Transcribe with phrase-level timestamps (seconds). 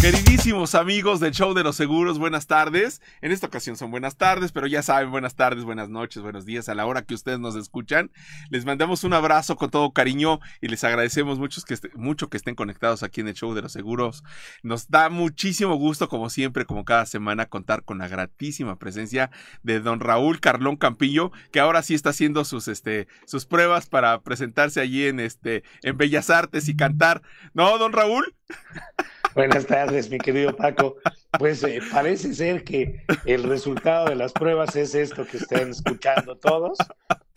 [0.00, 3.02] Queridísimos amigos del show de los seguros, buenas tardes.
[3.20, 6.70] En esta ocasión son buenas tardes, pero ya saben, buenas tardes, buenas noches, buenos días
[6.70, 8.10] a la hora que ustedes nos escuchan.
[8.48, 12.54] Les mandamos un abrazo con todo cariño y les agradecemos mucho que, mucho que estén
[12.54, 14.24] conectados aquí en el show de los seguros.
[14.62, 19.30] Nos da muchísimo gusto, como siempre, como cada semana, contar con la gratísima presencia
[19.62, 24.22] de don Raúl Carlón Campillo, que ahora sí está haciendo sus, este, sus pruebas para
[24.22, 27.20] presentarse allí en, este, en Bellas Artes y cantar.
[27.52, 28.34] ¿No, don Raúl?
[29.34, 30.96] Buenas tardes, mi querido Paco.
[31.38, 36.36] Pues eh, parece ser que el resultado de las pruebas es esto que estén escuchando
[36.36, 36.78] todos.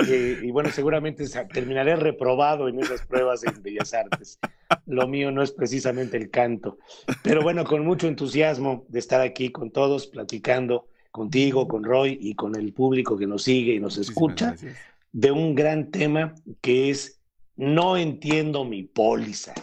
[0.07, 4.39] Eh, y bueno, seguramente terminaré reprobado en esas pruebas en Bellas Artes.
[4.87, 6.79] Lo mío no es precisamente el canto.
[7.21, 12.33] Pero bueno, con mucho entusiasmo de estar aquí con todos, platicando contigo, con Roy y
[12.33, 14.55] con el público que nos sigue y nos escucha,
[15.11, 17.19] de un gran tema que es
[17.55, 19.53] No entiendo mi póliza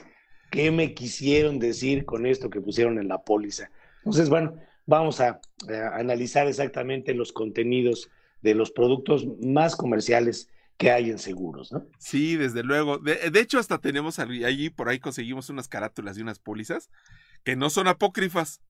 [0.50, 3.70] qué me quisieron decir con esto que pusieron en la póliza.
[3.98, 4.56] Entonces, bueno,
[4.87, 5.40] vamos a,
[5.95, 8.10] analizar exactamente los contenidos
[8.43, 11.87] de los productos más comerciales que hay en seguros, ¿no?
[11.98, 12.98] Sí, desde luego.
[12.98, 16.90] De, hecho, hasta tenemos allí, por ahí conseguimos unas carátulas y unas pólizas
[17.45, 18.60] que no son apócrifas.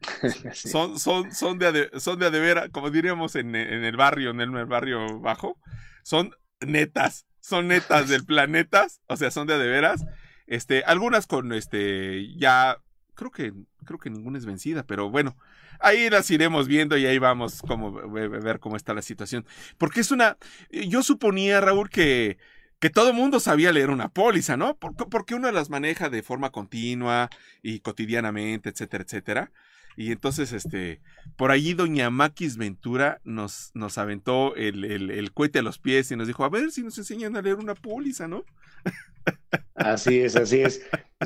[0.52, 4.50] Son, son, son de, son de adevera, como diríamos en, en el barrio, en el,
[4.66, 5.56] barrio bajo,
[6.02, 10.04] son netas, son netas del planeta, o sea, son de adeveras
[10.46, 12.78] este, algunas con este, ya,
[13.14, 13.52] creo que,
[13.84, 15.36] creo que ninguna es vencida, pero bueno,
[15.80, 19.46] ahí las iremos viendo y ahí vamos como ver cómo está la situación.
[19.78, 20.36] Porque es una,
[20.70, 22.38] yo suponía, Raúl, que,
[22.78, 24.76] que todo mundo sabía leer una póliza, ¿no?
[24.76, 27.30] Porque uno las maneja de forma continua
[27.62, 29.52] y cotidianamente, etcétera, etcétera.
[29.96, 31.00] Y entonces, este,
[31.36, 36.10] por allí doña Maquis Ventura nos, nos aventó el, el, el, cohete a los pies
[36.10, 38.44] y nos dijo, a ver si nos enseñan a leer una póliza, ¿no?
[39.74, 40.82] Así es, así es.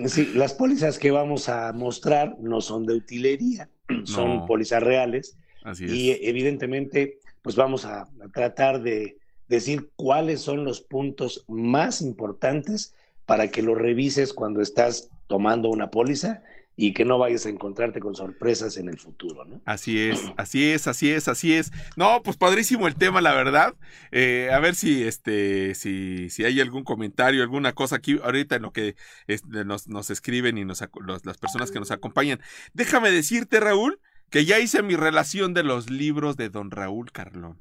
[0.06, 3.68] Sí, las pólizas que vamos a mostrar no son de utilería,
[4.04, 5.36] son pólizas reales.
[5.64, 5.92] Así es.
[5.92, 9.16] Y evidentemente, pues vamos a, a tratar de
[9.48, 12.94] decir cuáles son los puntos más importantes
[13.26, 16.42] para que lo revises cuando estás tomando una póliza
[16.80, 19.60] y que no vayas a encontrarte con sorpresas en el futuro, ¿no?
[19.64, 21.72] Así es, así es, así es, así es.
[21.96, 23.74] No, pues padrísimo el tema, la verdad.
[24.12, 28.62] Eh, a ver si, este, si, si hay algún comentario, alguna cosa aquí ahorita en
[28.62, 28.94] lo que
[29.26, 30.80] este, nos, nos, escriben y nos,
[31.24, 32.40] las personas que nos acompañan.
[32.74, 33.98] Déjame decirte, Raúl,
[34.30, 37.60] que ya hice mi relación de los libros de don Raúl Carlón.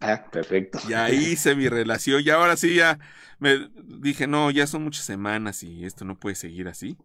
[0.00, 0.80] Ah, perfecto.
[0.86, 2.98] Ya hice mi relación y ahora sí ya
[3.38, 6.98] me dije, no, ya son muchas semanas y esto no puede seguir así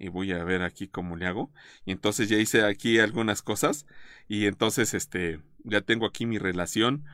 [0.00, 1.52] y voy a ver aquí cómo le hago.
[1.84, 3.86] Y entonces ya hice aquí algunas cosas
[4.26, 7.04] y entonces este ya tengo aquí mi relación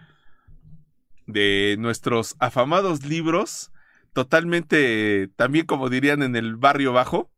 [1.26, 3.72] de nuestros afamados libros
[4.12, 7.30] totalmente también como dirían en el barrio bajo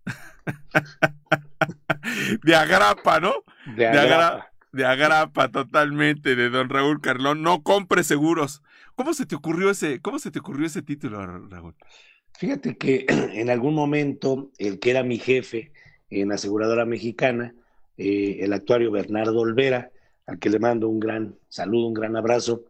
[2.44, 3.32] de agrapa, ¿no?
[3.74, 4.52] De agrapa.
[4.70, 8.62] De, agrapa totalmente de Don Raúl Carlón, no compre seguros.
[8.94, 11.74] ¿Cómo se te ocurrió ese cómo se te ocurrió ese título, Raúl?
[12.38, 13.04] Fíjate que
[13.34, 15.72] en algún momento el que era mi jefe
[16.08, 17.52] en aseguradora mexicana,
[17.96, 19.90] eh, el actuario Bernardo Olvera,
[20.24, 22.62] al que le mando un gran saludo, un gran abrazo,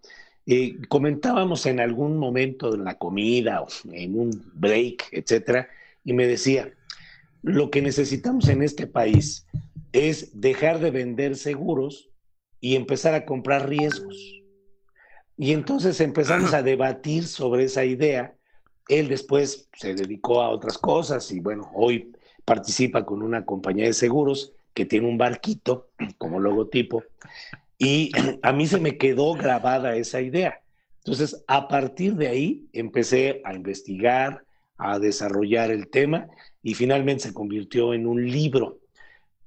[0.47, 5.69] eh, comentábamos en algún momento en la comida o en un break, etcétera,
[6.03, 6.73] y me decía,
[7.43, 9.47] lo que necesitamos en este país
[9.93, 12.09] es dejar de vender seguros
[12.59, 14.17] y empezar a comprar riesgos.
[15.37, 18.38] Y entonces empezamos a debatir sobre esa idea
[18.89, 22.13] él después se dedicó a otras cosas y bueno, hoy
[22.45, 27.03] participa con una compañía de seguros que tiene un barquito como logotipo
[27.79, 28.11] y
[28.43, 30.61] a mí se me quedó grabada esa idea.
[30.99, 34.45] Entonces, a partir de ahí empecé a investigar,
[34.77, 36.29] a desarrollar el tema
[36.63, 38.79] y finalmente se convirtió en un libro.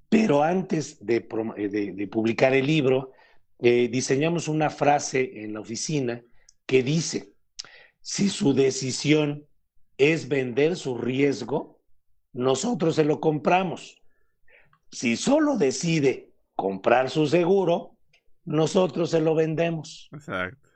[0.09, 1.27] Pero antes de,
[1.57, 3.11] eh, publicar el libro,
[3.59, 6.21] eh, diseñamos una frase en la oficina
[6.65, 7.30] que dice,
[8.01, 9.45] si su decisión
[9.97, 11.79] es vender su riesgo,
[12.33, 14.01] nosotros se lo compramos.
[14.91, 17.95] Si solo decide comprar su seguro,
[18.45, 20.09] nosotros se lo vendemos.
[20.11, 20.69] Exacto.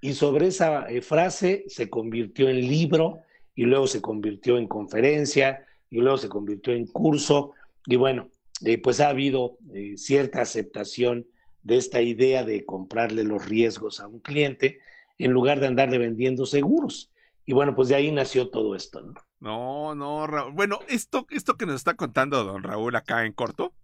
[0.00, 3.20] Y sobre esa eh, frase se convirtió en libro
[3.54, 7.52] y luego se convirtió en conferencia y luego se convirtió en curso.
[7.86, 8.30] Y bueno,
[8.64, 11.26] eh, pues ha habido eh, cierta aceptación
[11.62, 14.78] de esta idea de comprarle los riesgos a un cliente
[15.20, 17.10] en lugar de andarle vendiendo seguros.
[17.44, 19.14] Y bueno, pues de ahí nació todo esto, ¿no?
[19.40, 20.52] No, no, Raúl.
[20.52, 23.74] Bueno, esto, esto que nos está contando don Raúl acá en corto,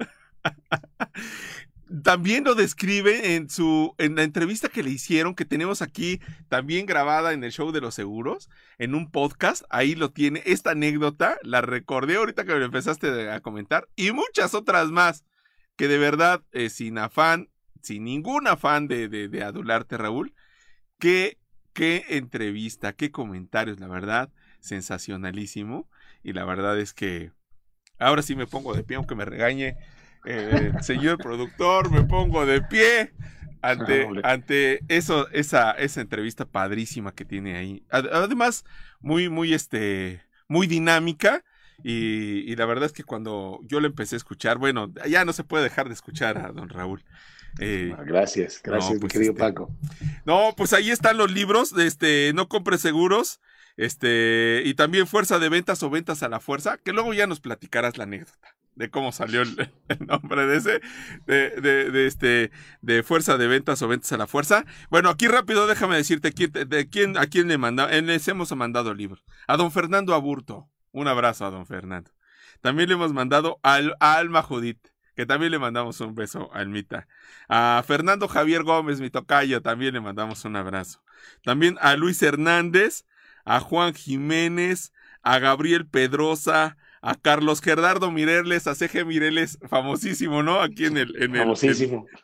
[2.03, 6.85] también lo describe en su en la entrevista que le hicieron que tenemos aquí también
[6.85, 11.39] grabada en el show de los seguros en un podcast ahí lo tiene esta anécdota
[11.43, 15.25] la recordé ahorita que me empezaste a comentar y muchas otras más
[15.77, 17.51] que de verdad eh, sin afán
[17.83, 20.35] sin ningún afán de, de, de adularte Raúl
[20.99, 21.39] qué
[21.73, 25.89] qué entrevista qué comentarios la verdad sensacionalísimo
[26.23, 27.33] y la verdad es que
[27.99, 29.77] ahora sí me pongo de pie aunque me regañe
[30.27, 33.13] eh, señor productor, me pongo de pie
[33.63, 37.85] ante, ante eso, esa, esa entrevista padrísima que tiene ahí.
[37.91, 38.65] Además,
[39.01, 41.45] muy, muy, este, muy dinámica.
[41.85, 45.45] Y, la verdad es que cuando yo lo empecé a escuchar, bueno, ya no se
[45.45, 47.05] puede dejar de escuchar a don Raúl.
[47.59, 49.71] Eh, ah, gracias, gracias, mi pues, querido este, Paco.
[50.25, 53.41] No, pues ahí están los libros, este, no compre seguros,
[53.77, 57.41] este, y también fuerza de ventas o ventas a la fuerza, que luego ya nos
[57.41, 59.73] platicarás la anécdota de cómo salió el,
[60.07, 60.81] nombre de ese,
[61.27, 64.65] de, de, este, de fuerza de ventas o ventas a la fuerza.
[64.91, 68.95] Bueno, aquí rápido déjame decirte quién, de quién, a quién le manda, les hemos mandado
[68.95, 69.25] libros.
[69.49, 70.69] A don Fernando Aburto.
[70.93, 72.11] Un abrazo a don Fernando.
[72.61, 74.81] También le hemos mandado al, a Alma Judith,
[75.17, 77.09] que también le mandamos un beso a Almita.
[77.49, 81.03] A Fernando Javier Gómez, mi tocayo, también le mandamos un abrazo.
[81.43, 83.07] También a Luis Hernández,
[83.47, 84.93] a Juan Jiménez,
[85.23, 90.61] a Gabriel Pedrosa, a Carlos Gerardo Mireles, a CG Mireles, famosísimo, ¿no?
[90.61, 91.55] Aquí en el, en el,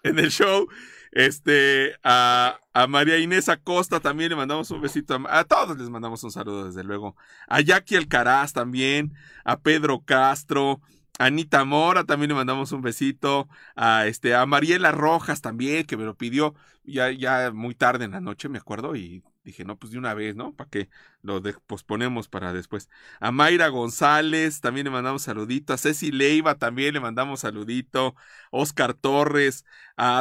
[0.03, 0.69] En, el show.
[1.13, 5.19] Este, a, a, María Inés Acosta también le mandamos un besito.
[5.29, 7.17] A, todos les mandamos un saludo, desde luego.
[7.49, 9.15] A Jackie Alcaraz también.
[9.45, 10.81] A Pedro Castro.
[11.25, 13.49] Anita Mora también le mandamos un besito.
[13.77, 16.55] A este, a Mariela Rojas también, que me lo pidió
[16.85, 20.15] ya, ya muy tarde en la noche, me acuerdo, y dije, no, pues de una
[20.15, 20.53] vez, ¿no?
[20.55, 20.89] ¿Para qué
[21.23, 22.89] lo posponemos para después?
[23.21, 25.73] A Mayra González también le mandamos saludito.
[25.73, 28.15] A Ceci Leiva también le mandamos saludito.
[28.51, 29.65] Oscar Torres.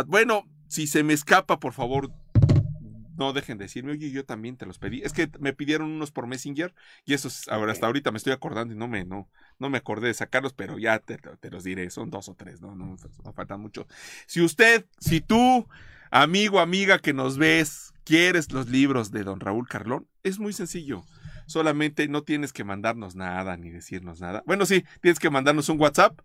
[0.08, 2.12] Bueno, si se me escapa, por favor,
[3.22, 5.04] no dejen de decirme, oye, yo también te los pedí.
[5.04, 6.74] Es que me pidieron unos por Messenger
[7.06, 9.30] y eso ahora hasta ahorita me estoy acordando y no me, no,
[9.60, 11.90] no me acordé de sacarlos, pero ya te, te los diré.
[11.92, 13.86] Son dos o tres, no, no, no faltan mucho.
[14.26, 15.68] Si usted, si tú,
[16.10, 20.08] amigo, amiga que nos ves, ¿Quieres los libros de don Raúl Carlón?
[20.24, 21.04] Es muy sencillo.
[21.52, 24.44] Solamente no tienes que mandarnos nada ni decirnos nada.
[24.46, 26.20] Bueno, sí, tienes que mandarnos un WhatsApp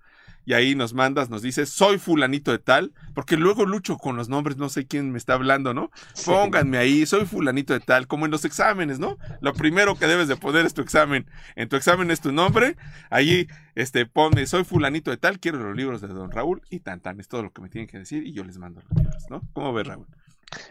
[0.46, 4.28] y ahí nos mandas, nos dices, soy fulanito de tal, porque luego lucho con los
[4.28, 5.90] nombres, no sé quién me está hablando, ¿no?
[6.24, 9.18] Pónganme ahí, soy fulanito de tal, como en los exámenes, ¿no?
[9.40, 11.26] Lo primero que debes de poner es tu examen.
[11.56, 12.76] En tu examen es tu nombre,
[13.10, 17.00] ahí este, pone, soy fulanito de tal, quiero los libros de don Raúl y tan
[17.00, 19.24] tan, es todo lo que me tienen que decir y yo les mando los libros,
[19.28, 19.42] ¿no?
[19.52, 20.06] ¿Cómo ves, Raúl?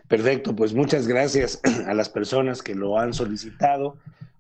[0.07, 3.97] Perfecto, pues muchas gracias a las personas que lo han solicitado.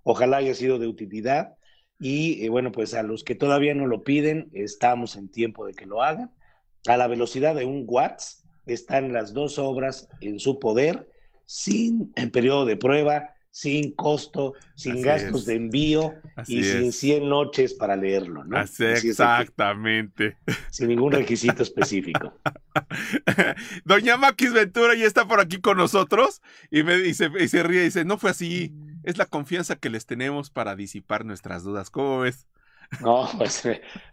[0.07, 1.57] Ojalá haya sido de utilidad.
[1.99, 5.73] Y eh, bueno, pues a los que todavía no lo piden, estamos en tiempo de
[5.73, 6.31] que lo hagan.
[6.87, 11.09] A la velocidad de un watts están las dos obras en su poder,
[11.45, 16.13] sin en periodo de prueba, sin costo, sin gastos de envío
[16.45, 18.57] y sin 100 noches para leerlo, ¿no?
[18.57, 20.35] Así, exactamente.
[20.71, 22.37] sin ningún requisito específico.
[23.85, 27.79] Doña Maquis Ventura ya está por aquí con nosotros y me dice y se ríe
[27.79, 28.73] y dice, "No fue así,
[29.03, 32.47] es la confianza que les tenemos para disipar nuestras dudas." ¿Cómo ves?
[32.99, 33.63] No, pues,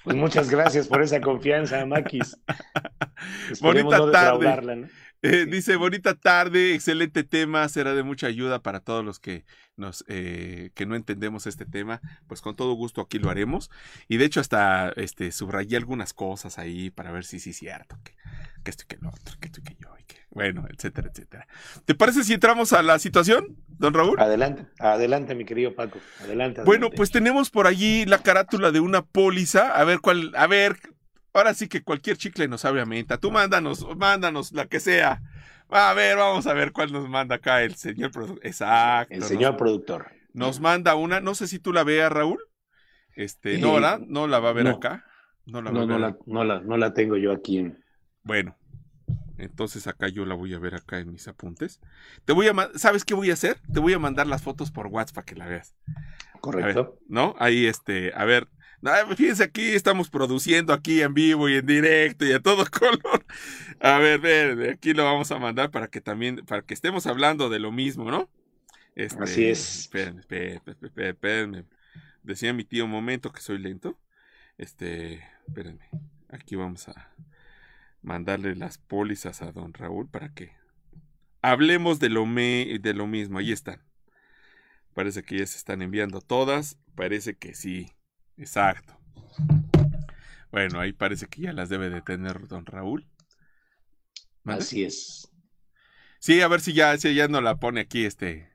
[0.05, 2.39] pues muchas gracias por esa confianza, Maquis.
[3.61, 4.77] Bonita tarde.
[4.77, 4.89] ¿no?
[5.25, 9.45] Eh, dice, bonita tarde, excelente tema, será de mucha ayuda para todos los que
[9.77, 13.71] nos eh, que no entendemos este tema, pues con todo gusto aquí lo haremos.
[14.09, 18.01] Y de hecho hasta este subrayé algunas cosas ahí para ver si sí es cierto,
[18.03, 18.17] que,
[18.65, 21.09] que esto y que lo otro, que esto y que yo, y que, bueno, etcétera,
[21.13, 21.47] etcétera.
[21.85, 24.19] ¿Te parece si entramos a la situación, don Raúl?
[24.19, 26.63] Adelante, adelante, mi querido Paco, adelante.
[26.65, 30.81] Bueno, pues tenemos por allí la carátula de una póliza, a ver cuál, a ver,
[31.33, 33.19] Ahora sí que cualquier chicle nos abre a menta.
[33.19, 35.23] Tú mándanos, mándanos la que sea.
[35.69, 38.47] A ver, vamos a ver cuál nos manda acá el señor productor.
[38.47, 39.15] Exacto.
[39.15, 40.13] El señor productor.
[40.35, 42.39] Nos manda una, no sé si tú la veas, Raúl.
[43.15, 44.01] Este, no, ¿verdad?
[44.01, 45.07] No la va a ver acá.
[45.47, 47.59] No la no, no, La, no, la, no la tengo yo aquí.
[47.59, 47.83] En...
[48.23, 48.57] Bueno,
[49.39, 51.81] entonces acá yo la voy a ver acá en mis apuntes.
[52.25, 53.59] Te voy a, ¿sabes qué voy a hacer?
[53.73, 55.75] Te voy a mandar las fotos por WhatsApp para que la veas.
[56.41, 56.99] Correcto.
[57.09, 57.35] ¿No?
[57.39, 58.49] Ahí, este, a ver,
[59.17, 63.25] fíjense aquí, estamos produciendo aquí en vivo y en directo y a todo color.
[63.81, 67.49] A ver, ver, aquí lo vamos a mandar para que también, para que estemos hablando
[67.49, 68.29] de lo mismo, ¿no?
[68.95, 69.81] Este, Así es.
[69.81, 71.65] Espérenme, espérenme, espérenme,
[72.23, 73.99] Decía mi tío un momento que soy lento.
[74.59, 75.89] Este, espérenme.
[76.29, 77.15] Aquí vamos a
[78.01, 80.53] mandarle las pólizas a don Raúl para que
[81.41, 83.39] hablemos de lo, me, de lo mismo.
[83.39, 83.83] Ahí están.
[84.95, 86.79] Parece que ya se están enviando todas.
[86.95, 87.93] Parece que sí.
[88.37, 88.99] Exacto.
[90.51, 93.07] Bueno, ahí parece que ya las debe de tener don Raúl.
[94.45, 95.31] Así es.
[96.19, 98.53] Sí, a ver si ya, si ya no la pone aquí este.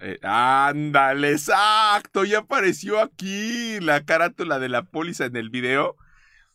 [0.00, 5.96] Eh, ándale, exacto, ya apareció aquí la carátula de la póliza en el video.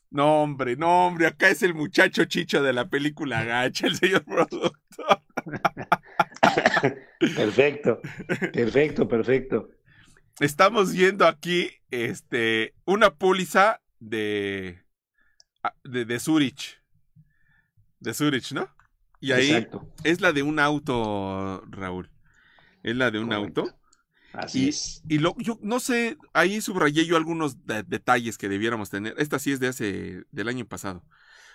[0.10, 4.24] No, hombre, no, hombre, acá es el muchacho chicho de la película gacha, el señor
[4.24, 5.22] productor.
[7.20, 8.02] perfecto,
[8.54, 9.70] perfecto, perfecto.
[10.40, 14.84] Estamos viendo aquí este, una póliza de,
[15.64, 16.80] ah, de, de Zurich.
[18.00, 18.70] De Zurich, ¿no?
[19.20, 19.68] Y ahí
[20.04, 22.12] es la de un auto, Raúl.
[22.84, 23.80] Es la de un auto.
[24.32, 25.02] Así y, es.
[25.10, 29.16] Y lo, yo no sé, ahí subrayé yo algunos detalles que debiéramos tener.
[29.18, 31.04] Esta sí es de hace, del año pasado.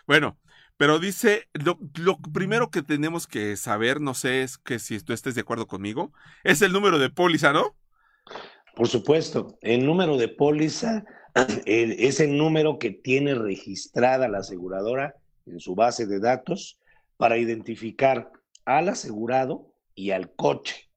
[0.08, 0.40] Bueno,
[0.76, 5.12] pero dice, lo, lo, primero que tenemos que saber, no sé, es que si tú
[5.12, 6.12] estés de acuerdo conmigo,
[6.42, 7.76] es el número de póliza, ¿no?
[8.74, 11.04] Por supuesto, el número de póliza
[11.66, 16.78] es el número que tiene registrada la aseguradora en su base de datos
[17.16, 18.30] para identificar
[18.64, 20.88] al asegurado y al coche.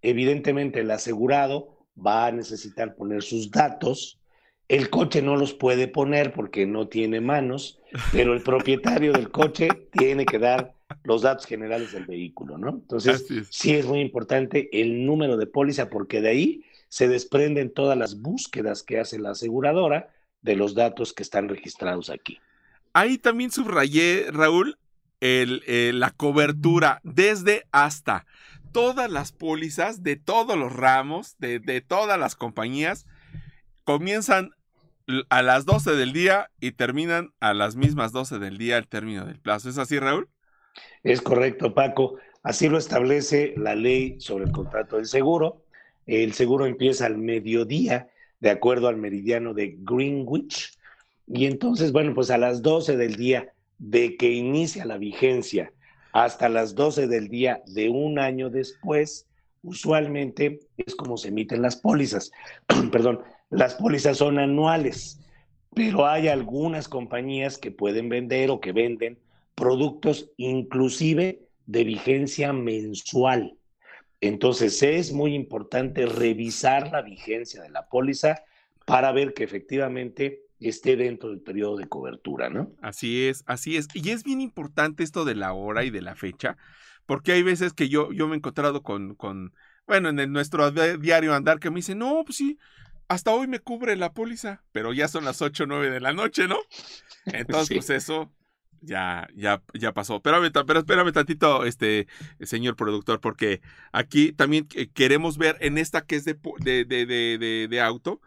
[0.00, 4.18] Evidentemente el asegurado va a necesitar poner sus datos,
[4.68, 7.78] el coche no los puede poner porque no tiene manos,
[8.12, 12.70] pero el propietario del coche tiene que dar los datos generales del vehículo, ¿no?
[12.70, 17.96] Entonces, sí es muy importante el número de póliza porque de ahí se desprenden todas
[17.96, 20.10] las búsquedas que hace la aseguradora
[20.42, 22.38] de los datos que están registrados aquí.
[22.92, 24.76] Ahí también subrayé, Raúl,
[25.20, 28.26] el, eh, la cobertura desde hasta
[28.72, 33.06] todas las pólizas de todos los ramos, de, de, todas las compañías,
[33.84, 34.50] comienzan
[35.30, 39.24] a las 12 del día y terminan a las mismas 12 del día al término
[39.24, 39.70] del plazo.
[39.70, 40.28] ¿Es así, Raúl?
[41.02, 42.18] Es correcto, Paco.
[42.42, 45.62] Así lo establece la ley sobre el contrato del seguro.
[46.06, 48.08] El seguro empieza al mediodía,
[48.40, 50.76] de acuerdo al meridiano de Greenwich.
[51.26, 55.72] Y entonces, bueno, pues a las 12 del día de que inicia la vigencia
[56.12, 59.26] hasta las 12 del día de un año después,
[59.62, 62.30] usualmente es como se emiten las pólizas.
[62.92, 65.20] Perdón, las pólizas son anuales,
[65.74, 69.18] pero hay algunas compañías que pueden vender o que venden
[69.54, 73.56] productos inclusive de vigencia mensual.
[74.22, 78.44] Entonces es muy importante revisar la vigencia de la póliza
[78.86, 82.70] para ver que efectivamente esté dentro del periodo de cobertura, ¿no?
[82.80, 83.88] Así es, así es.
[83.94, 86.56] Y es bien importante esto de la hora y de la fecha,
[87.04, 89.54] porque hay veces que yo, yo me he encontrado con, con,
[89.88, 92.60] bueno, en el, nuestro diario andar que me dice, no, pues sí,
[93.08, 96.12] hasta hoy me cubre la póliza, pero ya son las 8 o 9 de la
[96.12, 96.58] noche, ¿no?
[97.26, 97.74] Entonces, sí.
[97.74, 98.30] pues eso
[98.82, 100.20] ya, ya, ya pasó.
[100.20, 102.06] Pero, espérame tantito, este
[102.40, 103.60] señor productor, porque
[103.92, 108.20] aquí también queremos ver en esta que es de, de, de, de, de auto,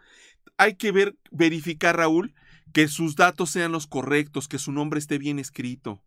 [0.57, 2.33] hay que ver, verificar, Raúl,
[2.73, 6.01] que sus datos sean los correctos, que su nombre esté bien escrito,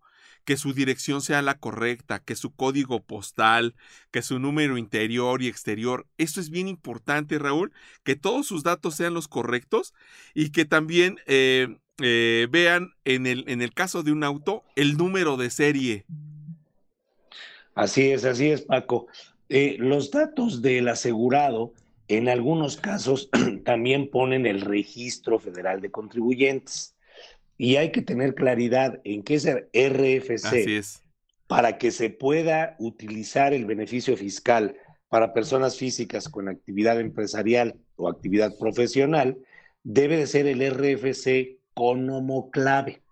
[0.44, 3.74] que su dirección sea la correcta, que su código postal,
[4.10, 6.06] que su número interior y exterior.
[6.18, 7.72] Esto es bien importante, Raúl,
[8.04, 9.94] que todos sus datos sean los correctos
[10.34, 14.96] y que también eh, eh, vean en el, en el caso de un auto el
[14.96, 16.04] número de serie.
[17.74, 19.06] Así es, así es, Paco.
[19.48, 21.72] Eh, los datos del asegurado
[22.08, 23.30] en algunos casos
[23.64, 26.94] también ponen el registro federal de contribuyentes.
[27.58, 31.02] Y hay que tener claridad en qué es el RFC es.
[31.48, 34.76] para que se pueda utilizar el beneficio fiscal
[35.08, 39.38] para personas físicas con actividad empresarial o actividad profesional,
[39.82, 43.02] debe de ser el RFC con homoclave.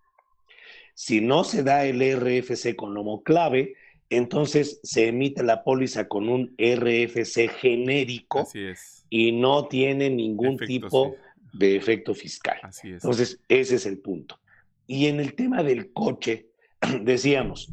[0.94, 3.74] Si no se da el RFC con homoclave,
[4.10, 9.04] entonces se emite la póliza con un RFC genérico es.
[9.10, 11.25] y no tiene ningún tipo sí.
[11.58, 12.58] De efecto fiscal.
[12.62, 12.94] Así es.
[12.94, 14.38] Entonces, ese es el punto.
[14.86, 16.48] Y en el tema del coche,
[17.02, 17.72] decíamos,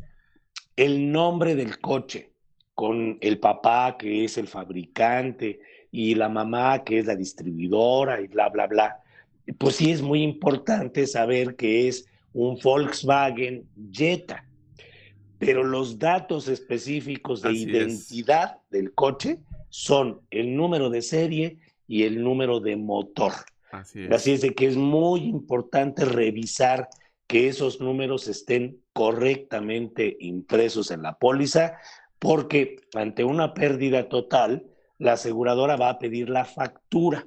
[0.76, 2.32] el nombre del coche,
[2.74, 5.60] con el papá que es el fabricante
[5.92, 8.98] y la mamá que es la distribuidora y bla, bla, bla,
[9.60, 14.44] pues sí es muy importante saber que es un Volkswagen Jetta
[15.46, 18.70] pero los datos específicos de Así identidad es.
[18.72, 23.34] del coche son el número de serie y el número de motor.
[23.74, 24.12] Así es.
[24.12, 26.90] Así es de que es muy importante revisar
[27.26, 31.80] que esos números estén correctamente impresos en la póliza,
[32.20, 34.68] porque ante una pérdida total,
[35.00, 37.26] la aseguradora va a pedir la factura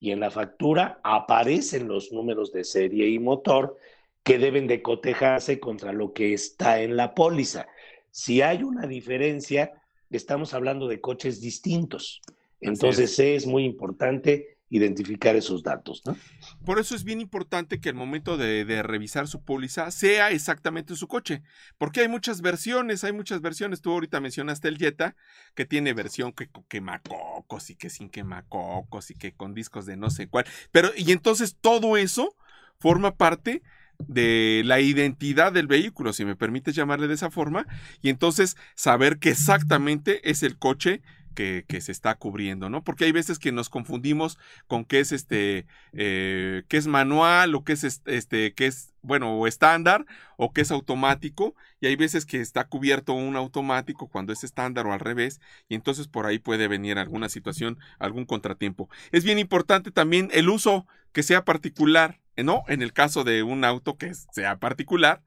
[0.00, 3.76] y en la factura aparecen los números de serie y motor
[4.24, 7.68] que deben de cotejarse contra lo que está en la póliza.
[8.10, 9.72] Si hay una diferencia,
[10.10, 12.20] estamos hablando de coches distintos.
[12.60, 13.44] Entonces es.
[13.44, 16.02] es muy importante identificar esos datos.
[16.06, 16.16] ¿no?
[16.64, 21.08] Por eso es bien importante que al momento de, revisar su póliza sea exactamente su
[21.08, 21.42] coche,
[21.76, 23.82] porque hay muchas versiones, hay muchas versiones.
[23.82, 25.14] Tú ahorita mencionaste el Jetta,
[25.54, 30.08] que tiene versión que quemacocos y que sin quemacocos y que con discos de no
[30.08, 30.46] sé cuál.
[30.70, 32.34] Pero, y entonces todo eso
[32.78, 33.62] forma parte
[33.98, 37.66] de la identidad del vehículo, si me permites llamarle de esa forma,
[38.00, 41.02] y entonces saber que exactamente es el coche
[41.32, 42.84] que, se está cubriendo, ¿no?
[42.84, 47.64] Porque hay veces que nos confundimos con qué es este, eh, qué es manual o
[47.64, 52.26] qué es este, qué es, bueno, o estándar o qué es automático, y hay veces
[52.26, 56.38] que está cubierto un automático cuando es estándar o al revés, y entonces por ahí
[56.38, 58.88] puede venir alguna situación, algún contratiempo.
[59.10, 62.64] Es bien importante también el uso que sea particular, ¿no?
[62.68, 65.22] En el caso de un auto que sea particular,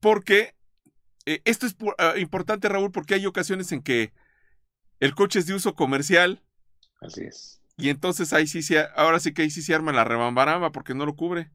[0.00, 0.54] porque
[1.28, 4.12] eh, esto es ah, importante, Raúl, porque hay ocasiones en que
[5.00, 6.42] el coche es de uso comercial.
[7.00, 7.60] Así es.
[7.76, 10.94] Y entonces ahí sí se, ahora sí que ahí sí se arma la rebambaramba porque
[10.94, 11.50] no lo cubre.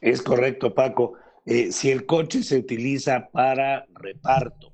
[0.00, 1.14] Es correcto, Paco.
[1.44, 4.72] Eh, si el coche se utiliza para reparto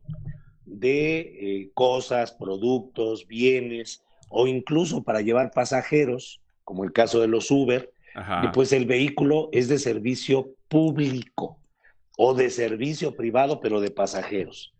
[0.67, 7.51] de eh, cosas, productos, bienes o incluso para llevar pasajeros, como el caso de los
[7.51, 7.93] Uber,
[8.53, 11.59] pues el vehículo es de servicio público
[12.17, 14.73] o de servicio privado, pero de pasajeros.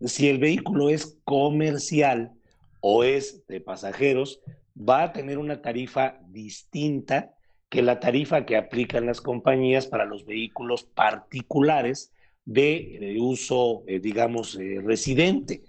[0.00, 2.32] Si el vehículo es comercial,
[2.86, 4.40] o es de pasajeros,
[4.76, 7.34] va a tener una tarifa distinta
[7.70, 12.12] que la tarifa que aplican las compañías para los vehículos particulares
[12.44, 15.62] de, uso, eh, digamos, eh, residente.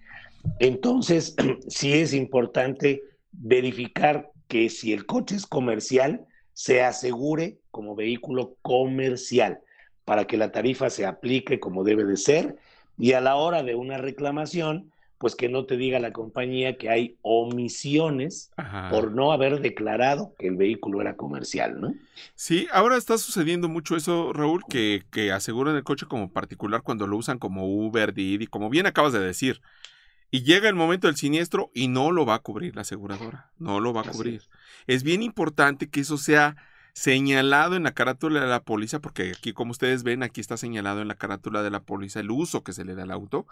[0.59, 1.37] Entonces,
[1.69, 9.61] sí es importante verificar que si el coche es comercial, se asegure como vehículo comercial
[10.03, 12.57] para que la tarifa se aplique como debe de ser
[12.97, 14.91] y a la hora de una reclamación,
[15.25, 18.51] pues que no te diga la compañía que hay omisiones
[18.91, 21.95] por no haber declarado que el vehículo era comercial, ¿no?
[22.35, 27.07] Sí, ahora está sucediendo mucho eso, Raúl, que, que aseguran el coche como particular cuando
[27.07, 29.63] lo usan como Uber, Didi, como bien acabas de decir.
[30.29, 33.79] Y llega el momento del siniestro y no lo va a cubrir la aseguradora, no
[33.79, 34.43] lo va a cubrir.
[34.85, 36.55] es bien importante que eso sea
[36.95, 41.01] señalado en la carátula de la póliza, porque aquí como ustedes ven, aquí está señalado
[41.01, 43.45] en la carátula de la póliza el uso que se le da al auto,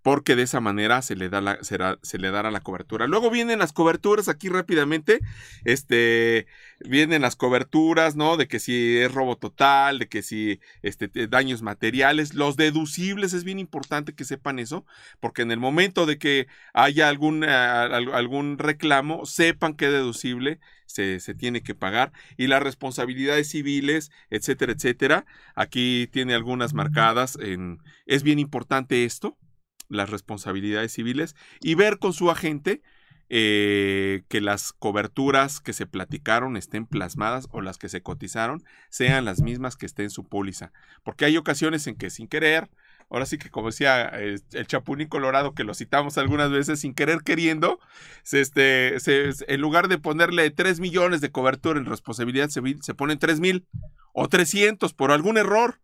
[0.00, 3.06] porque de esa manera se le, da la, se le dará la cobertura.
[3.06, 5.20] Luego vienen las coberturas aquí rápidamente,
[5.64, 6.46] este,
[6.80, 8.36] vienen las coberturas, ¿no?
[8.36, 13.44] De que si es robo total, de que si este, daños materiales, los deducibles, es
[13.44, 14.84] bien importante que sepan eso,
[15.20, 21.20] porque en el momento de que haya algún, eh, algún reclamo, sepan que deducible se,
[21.20, 25.26] se, tiene que pagar y las responsabilidades civiles, etcétera, etcétera.
[25.54, 27.36] Aquí tiene algunas marcadas.
[27.40, 29.36] En, es bien importante esto,
[29.88, 32.82] las responsabilidades civiles y ver con su agente
[33.28, 39.24] eh, que las coberturas que se platicaron estén plasmadas o las que se cotizaron sean
[39.24, 40.72] las mismas que estén en su póliza.
[41.02, 42.68] Porque hay ocasiones en que sin querer
[43.10, 47.22] ahora sí que como decía el, Chapunín Colorado, que lo citamos algunas veces sin querer
[47.22, 47.78] queriendo,
[48.32, 48.96] este,
[49.52, 53.66] en lugar de ponerle 3 millones de cobertura en responsabilidad civil, se ponen 3 mil
[54.12, 55.80] o 300 por algún error.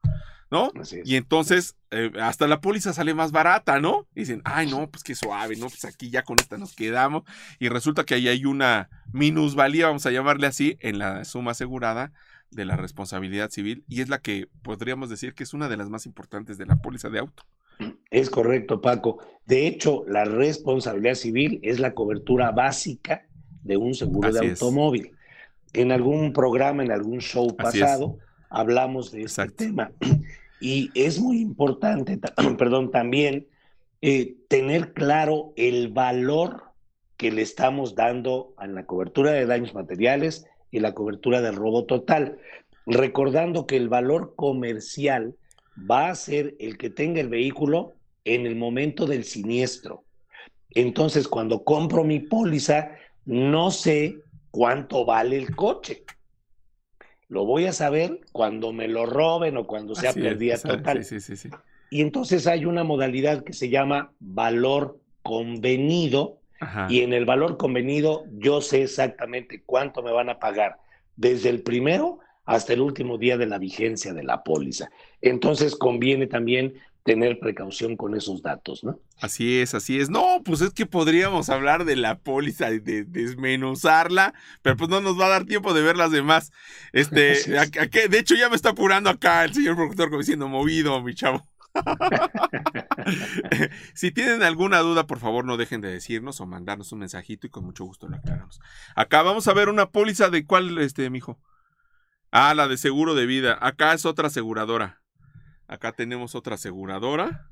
[0.52, 0.70] ¿No?
[1.04, 4.06] Y entonces eh, hasta la póliza sale más barata, ¿no?
[4.14, 5.66] Y dicen, ay, no, pues qué suave, ¿no?
[5.68, 7.22] Pues aquí ya con esta nos quedamos.
[7.58, 12.12] Y resulta que ahí hay una minusvalía, vamos a llamarle así, en la suma asegurada
[12.50, 15.88] de la responsabilidad civil y es la que podríamos decir que es una de las
[15.88, 17.44] más importantes de la póliza de auto.
[18.10, 19.20] Es correcto, Paco.
[19.46, 23.26] De hecho, la responsabilidad civil es la cobertura básica
[23.62, 25.12] de un seguro de automóvil.
[25.72, 28.18] En algún programa, en algún show pasado,
[28.50, 29.90] hablamos de este tema.
[30.62, 32.20] Y es muy importante,
[32.56, 33.48] perdón, también
[34.00, 36.62] eh, tener claro el valor
[37.16, 41.84] que le estamos dando a la cobertura de daños materiales y la cobertura del robo
[41.84, 42.38] total,
[42.86, 45.34] recordando que el valor comercial
[45.90, 47.94] va a ser el que tenga el vehículo
[48.24, 50.04] en el momento del siniestro.
[50.70, 52.92] Entonces, cuando compro mi póliza,
[53.24, 54.20] no sé
[54.52, 56.04] cuánto vale el coche.
[57.32, 61.02] Lo voy a saber cuando me lo roben o cuando sea pérdida total.
[61.02, 61.48] Sí, sí, sí,
[61.88, 66.40] y entonces hay una modalidad que se llama valor convenido,
[66.90, 70.76] y en el valor convenido yo sé exactamente cuánto me van a pagar
[71.16, 74.90] desde el primero hasta el último día de la vigencia de la póliza.
[75.22, 78.98] Entonces conviene también tener precaución con esos datos, ¿no?
[79.20, 80.08] Así es, así es.
[80.08, 85.00] No, pues es que podríamos hablar de la póliza y de desmenuzarla, pero pues no
[85.00, 86.52] nos va a dar tiempo de ver las demás.
[86.92, 87.34] Este,
[88.08, 91.46] de hecho ya me está apurando acá el señor productor como diciendo movido, mi chavo.
[93.94, 97.50] si tienen alguna duda, por favor no dejen de decirnos o mandarnos un mensajito y
[97.50, 98.60] con mucho gusto lo aclaramos.
[98.94, 101.40] Acá vamos a ver una póliza de cuál, este, mijo.
[102.30, 103.58] Ah, la de seguro de vida.
[103.60, 105.01] Acá es otra aseguradora.
[105.72, 107.48] Acá tenemos otra aseguradora.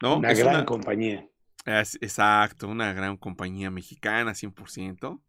[0.00, 0.18] ¿no?
[0.18, 1.26] Una gran compañía.
[1.66, 5.20] exacto, una gran compañía mexicana, 100%.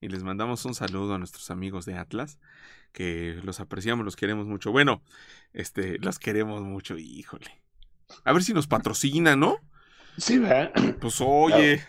[0.00, 2.38] Y les mandamos un saludo a nuestros amigos de Atlas,
[2.92, 4.72] que los apreciamos, los queremos mucho.
[4.72, 5.02] Bueno,
[5.52, 7.62] este, los queremos mucho, híjole.
[8.24, 9.58] A ver si nos patrocina, ¿no?
[10.18, 10.72] Sí, ¿verdad?
[11.00, 11.82] Pues oye.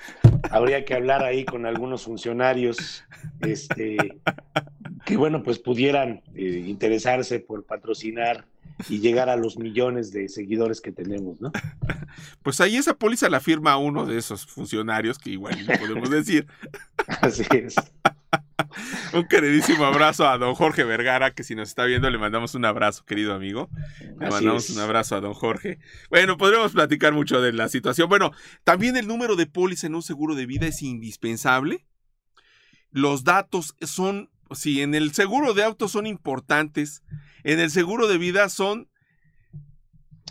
[0.52, 3.04] Habría que hablar ahí con algunos funcionarios,
[3.42, 3.98] este,
[5.06, 8.46] que bueno, pues pudieran eh, interesarse por patrocinar
[8.90, 11.52] y llegar a los millones de seguidores que tenemos, ¿no?
[12.44, 16.46] Pues ahí esa póliza la firma uno de esos funcionarios que igual podemos decir.
[17.22, 17.76] Así es.
[19.14, 22.66] un queridísimo abrazo a don Jorge Vergara, que si nos está viendo le mandamos un
[22.66, 23.70] abrazo, querido amigo.
[24.20, 25.80] Le mandamos un abrazo a don Jorge.
[26.10, 28.10] Bueno, podríamos platicar mucho de la situación.
[28.10, 28.32] Bueno,
[28.64, 31.86] también el número de póliza en un seguro de vida es indispensable.
[32.92, 37.04] Los datos son, si en el seguro de auto son importantes,
[37.44, 38.90] en el seguro de vida son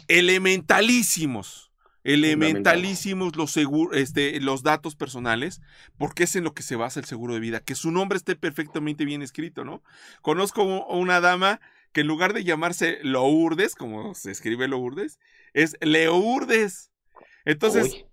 [0.08, 1.72] elementalísimos
[2.04, 3.56] elementalísimos los,
[3.92, 5.60] este, los datos personales,
[5.98, 8.36] porque es en lo que se basa el seguro de vida, que su nombre esté
[8.36, 9.82] perfectamente bien escrito, ¿no?
[10.20, 11.60] Conozco una dama
[11.92, 15.20] que en lugar de llamarse Lourdes, como se escribe Lourdes,
[15.52, 16.90] es Leurdes.
[17.44, 18.04] Entonces,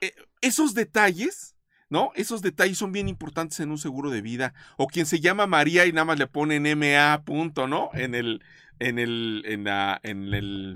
[0.00, 1.54] eh, esos detalles,
[1.90, 2.10] ¿no?
[2.14, 4.54] Esos detalles son bien importantes en un seguro de vida.
[4.76, 7.90] O quien se llama María y nada más le ponen MA punto, ¿no?
[7.94, 8.42] En el,
[8.78, 10.74] en el, en la, en el...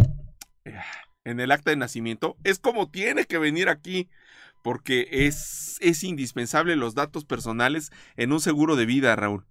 [1.25, 4.09] En el acta de nacimiento, es como tiene que venir aquí,
[4.63, 9.45] porque es, es indispensable los datos personales en un seguro de vida, Raúl.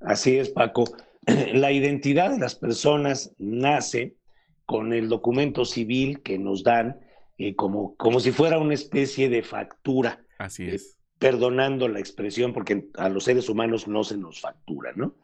[0.00, 0.84] Así es, Paco.
[1.54, 4.16] La identidad de las personas nace
[4.64, 7.00] con el documento civil que nos dan
[7.38, 10.24] eh, como, como si fuera una especie de factura.
[10.38, 10.98] Así eh, es.
[11.18, 15.14] perdonando la expresión, porque a los seres humanos no se nos factura, ¿no?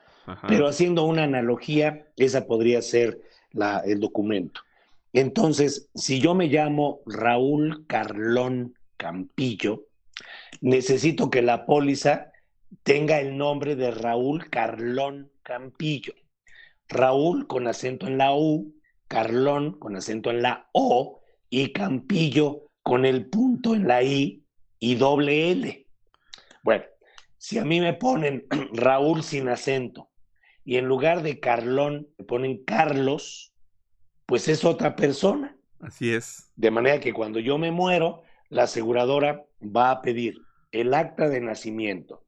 [0.47, 3.21] Pero haciendo una analogía, esa podría ser
[3.51, 4.61] la, el documento.
[5.13, 9.89] Entonces, si yo me llamo Raúl Carlón Campillo,
[10.61, 12.33] necesito que la póliza
[12.83, 16.15] tenga el nombre de Raúl Carlón Campillo.
[16.89, 18.75] Raúl con acento en la U,
[19.09, 21.21] Carlón con acento en la O
[21.51, 24.42] y Campillo con el punto en la I
[24.83, 25.87] y doble L.
[26.65, 26.83] Bueno,
[27.39, 30.11] si a mí me ponen Raúl sin acento
[30.65, 33.55] y en lugar de Carlón me ponen Carlos,
[34.27, 35.57] pues es otra persona.
[35.79, 36.51] Así es.
[36.57, 40.43] De manera que cuando yo me muero, la aseguradora va a pedir
[40.73, 42.25] el acta de nacimiento,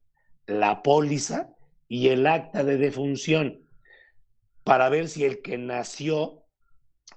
[0.46, 1.50] la póliza
[1.88, 3.66] y el acta de defunción
[4.62, 6.44] para ver si el que nació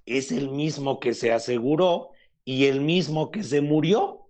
[0.07, 2.09] es el mismo que se aseguró
[2.43, 4.26] y el mismo que se murió.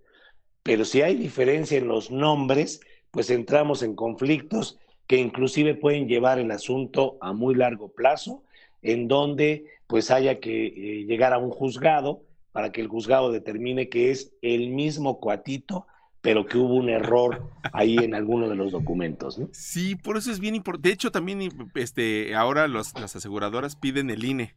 [0.67, 4.77] Pero si hay diferencia en los nombres, pues entramos en conflictos
[5.07, 8.43] que inclusive pueden llevar el asunto a muy largo plazo,
[8.81, 13.87] en donde pues haya que eh, llegar a un juzgado para que el juzgado determine
[13.87, 15.87] que es el mismo cuatito,
[16.19, 19.39] pero que hubo un error ahí en alguno de los documentos.
[19.53, 20.89] Sí, por eso es bien importante.
[20.89, 24.53] De hecho, también este, ahora las aseguradoras piden el INE.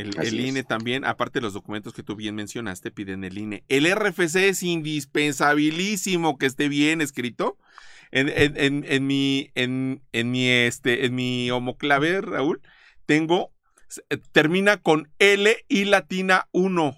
[0.00, 3.64] El, el INE también, aparte de los documentos que tú bien mencionaste, piden el INE.
[3.68, 7.58] El RFC es indispensabilísimo que esté bien escrito.
[8.12, 12.60] En, en, en, mi, en, mi, este, en mi homoclave, Raúl,
[13.06, 13.52] tengo
[14.32, 16.96] termina con L y latina 1.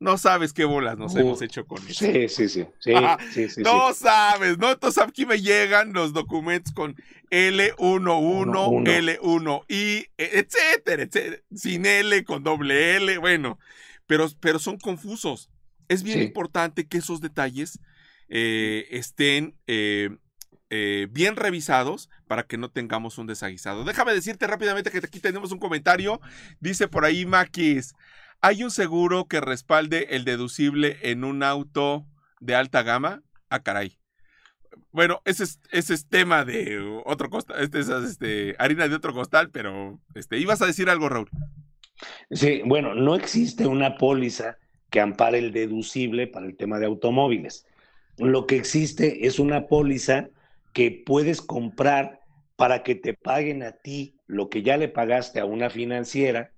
[0.00, 2.04] No sabes qué bolas nos hemos hecho con eso.
[2.04, 2.66] Sí, sí, sí.
[3.58, 4.72] no sabes, ¿no?
[4.72, 6.96] Entonces aquí me llegan los documentos con
[7.30, 11.42] L11, L1I, etcétera, etcétera.
[11.54, 13.58] Sin L, con doble L, bueno.
[14.06, 15.50] Pero, pero son confusos.
[15.88, 17.78] Es bien importante que esos detalles
[18.28, 20.10] eh, estén eh,
[20.70, 23.84] eh, bien revisados para que no tengamos un desaguisado.
[23.84, 26.20] Déjame decirte rápidamente que aquí tenemos un comentario.
[26.58, 27.94] Dice por ahí Maquis,
[28.44, 32.04] ¿hay un seguro que respalde el deducible en un auto
[32.40, 33.22] de alta gama?
[33.48, 33.96] Ah, caray.
[34.92, 39.14] Bueno, ese es, ese es tema de otro costal, este es este, harina de otro
[39.14, 41.30] costal, pero este, ibas a decir algo, Raúl.
[42.30, 44.58] Sí, bueno, no existe una póliza
[44.90, 47.66] que ampare el deducible para el tema de automóviles.
[48.18, 50.28] Lo que existe es una póliza
[50.74, 52.20] que puedes comprar
[52.56, 56.53] para que te paguen a ti lo que ya le pagaste a una financiera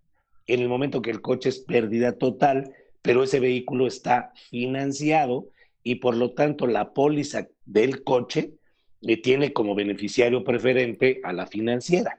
[0.47, 5.49] en el momento que el coche es pérdida total, pero ese vehículo está financiado
[5.83, 8.53] y por lo tanto la póliza del coche
[9.01, 12.19] le tiene como beneficiario preferente a la financiera.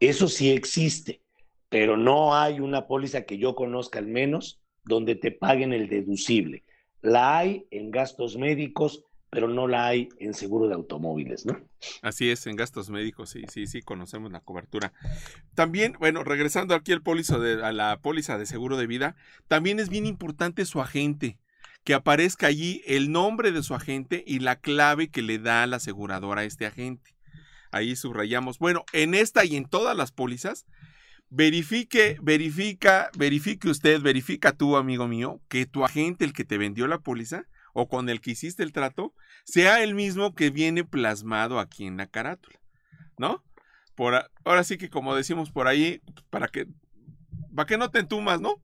[0.00, 1.20] Eso sí existe,
[1.68, 6.62] pero no hay una póliza que yo conozca al menos donde te paguen el deducible.
[7.00, 11.60] La hay en gastos médicos, pero no la hay en seguro de automóviles, ¿no?
[12.02, 14.92] Así es, en gastos médicos, sí, sí, sí, conocemos la cobertura.
[15.56, 19.16] También, bueno, regresando aquí al de, a la póliza de seguro de vida,
[19.48, 21.40] también es bien importante su agente,
[21.82, 25.76] que aparezca allí el nombre de su agente y la clave que le da la
[25.76, 27.16] aseguradora a este agente.
[27.72, 28.60] Ahí subrayamos.
[28.60, 30.64] Bueno, en esta y en todas las pólizas,
[31.28, 36.86] verifique, verifica, verifique usted, verifica tú, amigo mío, que tu agente, el que te vendió
[36.86, 39.12] la póliza, o con el que hiciste el trato
[39.44, 42.58] sea el mismo que viene plasmado aquí en la carátula,
[43.18, 43.44] ¿no?
[43.94, 46.66] Por, ahora sí que como decimos por ahí, para que,
[47.54, 48.60] para que no te entumas, ¿no?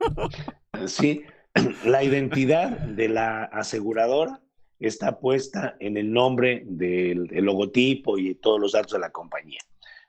[0.86, 1.22] Sí,
[1.86, 4.42] la identidad de la aseguradora
[4.78, 9.60] está puesta en el nombre del, del logotipo y todos los datos de la compañía.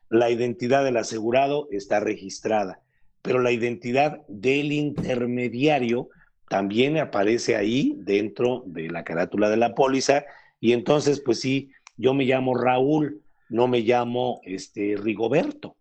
[0.09, 2.81] La identidad del asegurado está registrada,
[3.21, 6.09] pero la identidad del intermediario
[6.47, 10.25] también aparece ahí dentro de la carátula de la póliza
[10.59, 15.75] y entonces pues sí, yo me llamo Raúl, no me llamo este Rigoberto.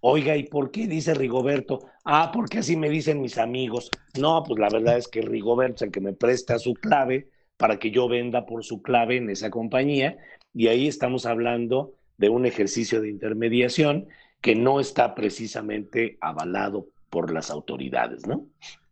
[0.00, 1.80] Oiga, ¿y por qué dice Rigoberto?
[2.04, 3.90] Ah, porque así me dicen mis amigos.
[4.18, 7.78] No, pues la verdad es que Rigoberto es el que me presta su clave para
[7.78, 10.16] que yo venda por su clave en esa compañía
[10.54, 14.06] y ahí estamos hablando de un ejercicio de intermediación
[14.40, 18.46] que no está precisamente avalado por las autoridades, ¿no?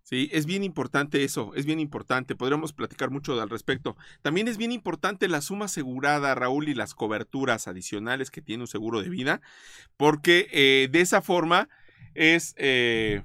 [0.05, 2.37] Sí, es bien importante eso, es bien importante.
[2.37, 3.97] Podríamos platicar mucho al respecto.
[4.21, 8.67] También es bien importante la suma asegurada, Raúl, y las coberturas adicionales que tiene un
[8.67, 9.41] seguro de vida,
[9.97, 11.71] porque eh, de esa forma
[12.15, 13.23] es eh,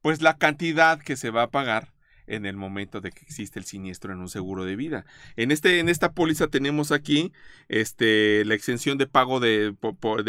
[0.00, 1.92] pues la cantidad que se va a pagar
[2.26, 5.04] en el momento de que existe el siniestro en un seguro de vida.
[5.36, 7.32] En, este, en esta póliza tenemos aquí
[7.68, 9.74] este, la exención de pago de,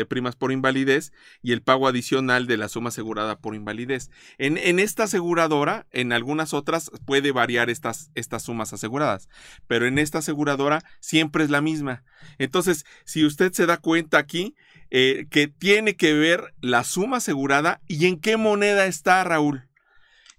[0.07, 4.10] primas por invalidez y el pago adicional de la suma asegurada por invalidez.
[4.38, 9.29] En, en esta aseguradora, en algunas otras puede variar estas, estas sumas aseguradas,
[9.67, 12.03] pero en esta aseguradora siempre es la misma.
[12.38, 14.55] Entonces, si usted se da cuenta aquí,
[14.89, 19.66] eh, que tiene que ver la suma asegurada y en qué moneda está, Raúl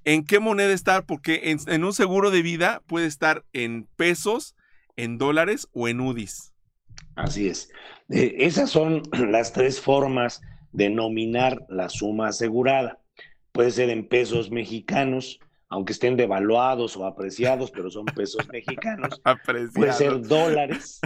[0.04, 4.56] en qué moneda estar, porque en, un seguro de vida puede estar en pesos,
[4.96, 6.52] en dólares o en UDIs.
[7.14, 7.70] Así es.
[8.08, 10.40] Eh, esas son las tres formas
[10.72, 13.00] de nominar la suma asegurada.
[13.52, 19.20] Puede ser en pesos mexicanos, aunque estén devaluados o apreciados, pero son pesos mexicanos.
[19.74, 21.00] Puede ser dólares.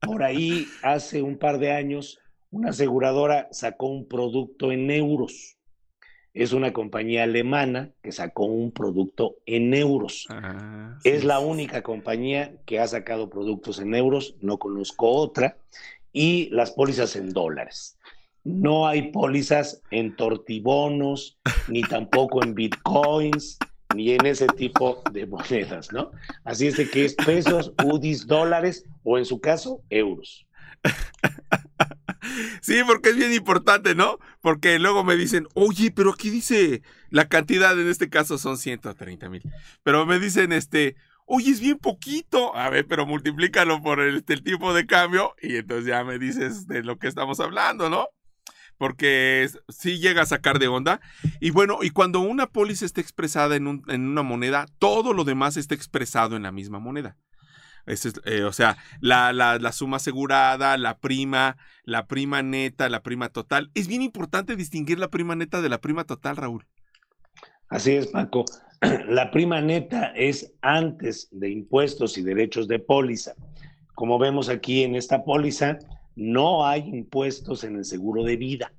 [0.00, 2.18] Por ahí, hace un par de años,
[2.50, 5.56] una aseguradora sacó un producto en euros
[6.34, 10.26] es una compañía alemana que sacó un producto en euros.
[10.30, 15.56] Ah, es la única compañía que ha sacado productos en euros, no conozco otra,
[16.12, 17.98] y las pólizas en dólares.
[18.44, 23.58] No hay pólizas en tortibonos, ni tampoco en bitcoins,
[23.94, 26.10] ni en ese tipo de monedas, ¿no?
[26.44, 30.46] Así es de que es pesos, UDIs, dólares o en su caso, euros.
[32.60, 34.18] Sí, porque es bien importante, ¿no?
[34.40, 39.28] Porque luego me dicen, oye, pero aquí dice la cantidad, en este caso son 130
[39.28, 39.42] mil.
[39.82, 42.56] Pero me dicen, este, oye, es bien poquito.
[42.56, 46.66] A ver, pero multiplícalo por el, el tipo de cambio y entonces ya me dices
[46.66, 48.08] de lo que estamos hablando, ¿no?
[48.82, 51.00] porque sí llega a sacar de onda.
[51.38, 55.56] Y bueno, y cuando una póliza está expresada en, en, una moneda, todo lo demás
[55.56, 57.16] está expresado en la misma moneda.
[57.86, 63.70] Eh, o sea, la, la, suma asegurada, la prima, la prima neta, la prima total.
[63.74, 66.66] Es bien importante distinguir la prima neta de la prima total, Raúl.
[67.68, 68.44] Así es, Paco.
[69.08, 73.34] La prima neta es antes de impuestos y derechos de póliza.
[73.94, 75.78] Como vemos aquí en esta póliza,
[76.16, 78.72] no hay impuestos en el seguro de vida.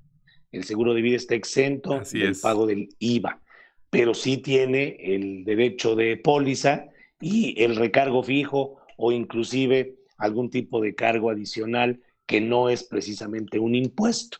[0.51, 3.41] El seguro de vida está exento del pago del IVA,
[3.89, 6.85] pero sí tiene el derecho de póliza
[7.19, 13.59] y el recargo fijo o inclusive algún tipo de cargo adicional que no es precisamente
[13.59, 14.37] un impuesto.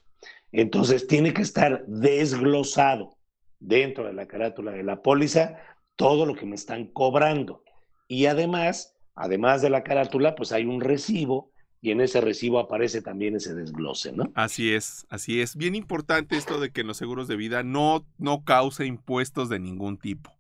[0.51, 3.17] Entonces tiene que estar desglosado
[3.59, 5.57] dentro de la carátula de la póliza
[5.95, 7.63] todo lo que me están cobrando.
[8.07, 13.01] Y además, además de la carátula, pues hay un recibo y en ese recibo aparece
[13.01, 14.31] también ese desglose, ¿no?
[14.35, 15.57] Así es, así es.
[15.57, 19.97] Bien importante esto de que los seguros de vida no, no causa impuestos de ningún
[19.97, 20.31] tipo.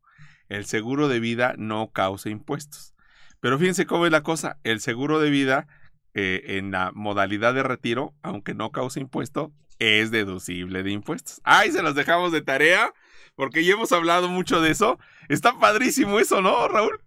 [0.47, 2.92] El seguro de vida no causa impuestos.
[3.43, 4.57] Pero fíjense cómo es la cosa.
[4.63, 5.67] El seguro de vida
[6.13, 11.41] eh, en la modalidad de retiro, aunque no cause impuesto, es deducible de impuestos.
[11.43, 12.93] Ay, se los dejamos de tarea,
[13.35, 14.97] porque ya hemos hablado mucho de eso.
[15.27, 17.01] Está padrísimo eso, ¿no, Raúl?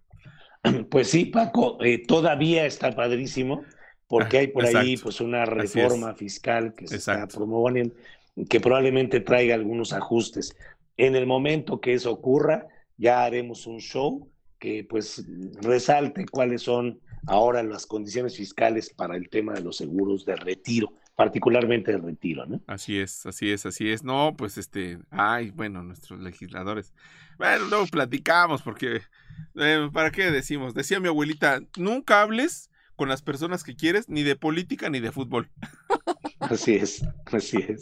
[0.91, 3.63] Pues sí, Paco, eh, todavía está padrísimo,
[4.07, 7.95] porque hay por ahí pues una reforma fiscal que se está promoviendo
[8.47, 10.55] que probablemente traiga algunos ajustes.
[10.97, 15.25] En el momento que eso ocurra, ya haremos un show que pues
[15.61, 20.93] resalte cuáles son ahora las condiciones fiscales para el tema de los seguros de retiro,
[21.15, 22.61] particularmente de retiro, ¿no?
[22.67, 24.03] Así es, así es, así es.
[24.03, 26.93] No, pues este, ay, bueno, nuestros legisladores.
[27.37, 29.01] Bueno, luego platicamos porque,
[29.55, 30.73] eh, ¿para qué decimos?
[30.73, 35.11] Decía mi abuelita, nunca hables con las personas que quieres, ni de política ni de
[35.11, 35.49] fútbol.
[36.39, 37.79] Así es, así es.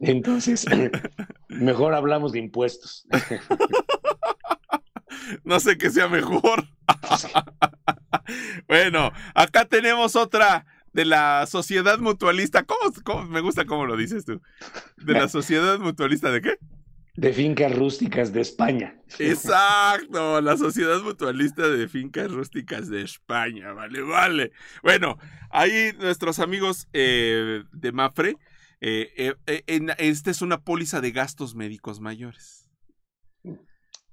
[0.00, 0.66] Entonces,
[1.48, 3.06] mejor hablamos de impuestos.
[5.44, 6.64] No sé qué sea mejor.
[8.68, 12.64] Bueno, acá tenemos otra de la sociedad mutualista.
[12.64, 14.40] ¿Cómo, me gusta cómo lo dices tú?
[14.96, 16.58] ¿De la sociedad mutualista de qué?
[17.14, 18.96] De fincas rústicas de España.
[19.18, 24.52] Exacto, la Sociedad Mutualista de Fincas Rústicas de España, vale, vale.
[24.82, 25.18] Bueno,
[25.50, 28.36] ahí nuestros amigos eh, de Mafre,
[28.80, 32.59] eh, eh, esta es una póliza de gastos médicos mayores.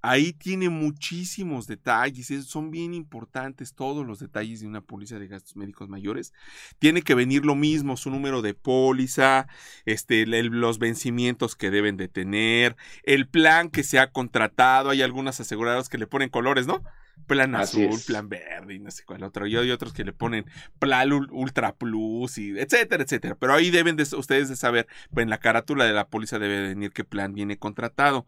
[0.01, 5.55] Ahí tiene muchísimos detalles, son bien importantes todos los detalles de una póliza de gastos
[5.55, 6.33] médicos mayores.
[6.79, 9.47] Tiene que venir lo mismo, su número de póliza,
[9.85, 14.89] este, los vencimientos que deben de tener, el plan que se ha contratado.
[14.91, 16.83] Hay algunas aseguradoras que le ponen colores, ¿no?
[17.25, 19.47] Plan azul, plan verde y no sé cuál otro.
[19.47, 20.45] Y hay otros que le ponen
[20.79, 23.35] plan ultra plus y etcétera, etcétera.
[23.39, 26.69] Pero ahí deben de, ustedes de saber, pues en la carátula de la póliza debe
[26.69, 28.25] venir qué plan viene contratado.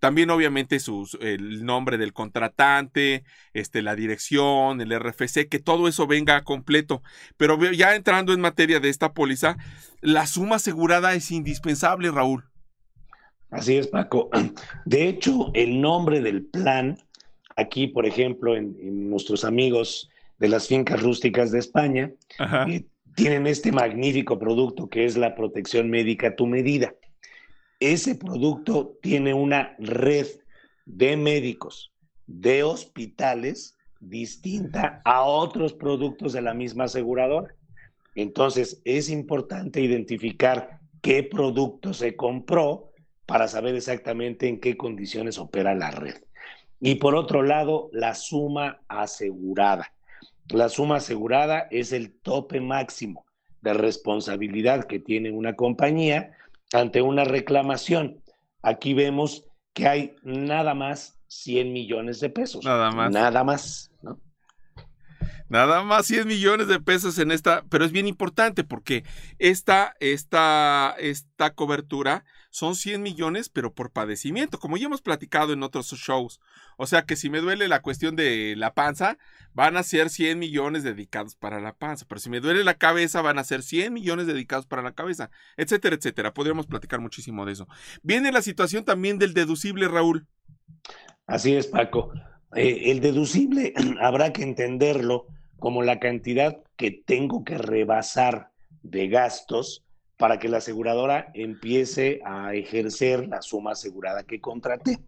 [0.00, 3.24] También obviamente sus, el nombre del contratante,
[3.54, 7.02] este, la dirección, el RFC, que todo eso venga completo.
[7.36, 9.56] Pero ya entrando en materia de esta póliza,
[10.00, 12.44] la suma asegurada es indispensable, Raúl.
[13.50, 14.30] Así es, Paco.
[14.84, 16.98] De hecho, el nombre del plan
[17.56, 22.12] aquí, por ejemplo, en, nuestros amigos de las fincas rústicas de España,
[22.68, 22.84] eh,
[23.14, 26.94] tienen este magnífico producto que es la protección médica a tu medida.
[27.78, 30.26] Ese producto tiene una red
[30.86, 31.92] de médicos,
[32.26, 37.54] de hospitales, distinta a otros productos de la misma aseguradora.
[38.14, 42.92] Entonces, es importante identificar qué producto se compró
[43.26, 46.16] para saber exactamente en qué condiciones opera la red.
[46.84, 49.92] Y por otro lado, la suma asegurada.
[50.48, 53.24] La suma asegurada es el tope máximo
[53.60, 56.36] de responsabilidad que tiene una compañía
[56.72, 58.20] ante una reclamación.
[58.62, 62.64] Aquí vemos que hay nada más 100 millones de pesos.
[62.64, 63.12] Nada más.
[63.12, 64.18] Nada más, ¿no?
[65.48, 69.04] Nada más 100 millones de pesos en esta, pero es bien importante porque
[69.38, 75.62] esta, esta, esta cobertura son 100 millones, pero por padecimiento, como ya hemos platicado en
[75.62, 76.40] otros shows.
[76.76, 79.18] O sea que si me duele la cuestión de la panza,
[79.54, 83.22] van a ser 100 millones dedicados para la panza, pero si me duele la cabeza,
[83.22, 86.34] van a ser 100 millones dedicados para la cabeza, etcétera, etcétera.
[86.34, 87.68] Podríamos platicar muchísimo de eso.
[88.02, 90.26] Viene la situación también del deducible, Raúl.
[91.26, 92.12] Así es, Paco.
[92.54, 95.26] Eh, el deducible habrá que entenderlo
[95.58, 98.50] como la cantidad que tengo que rebasar
[98.82, 99.84] de gastos
[100.16, 104.98] para que la aseguradora empiece a ejercer la suma asegurada que contraté.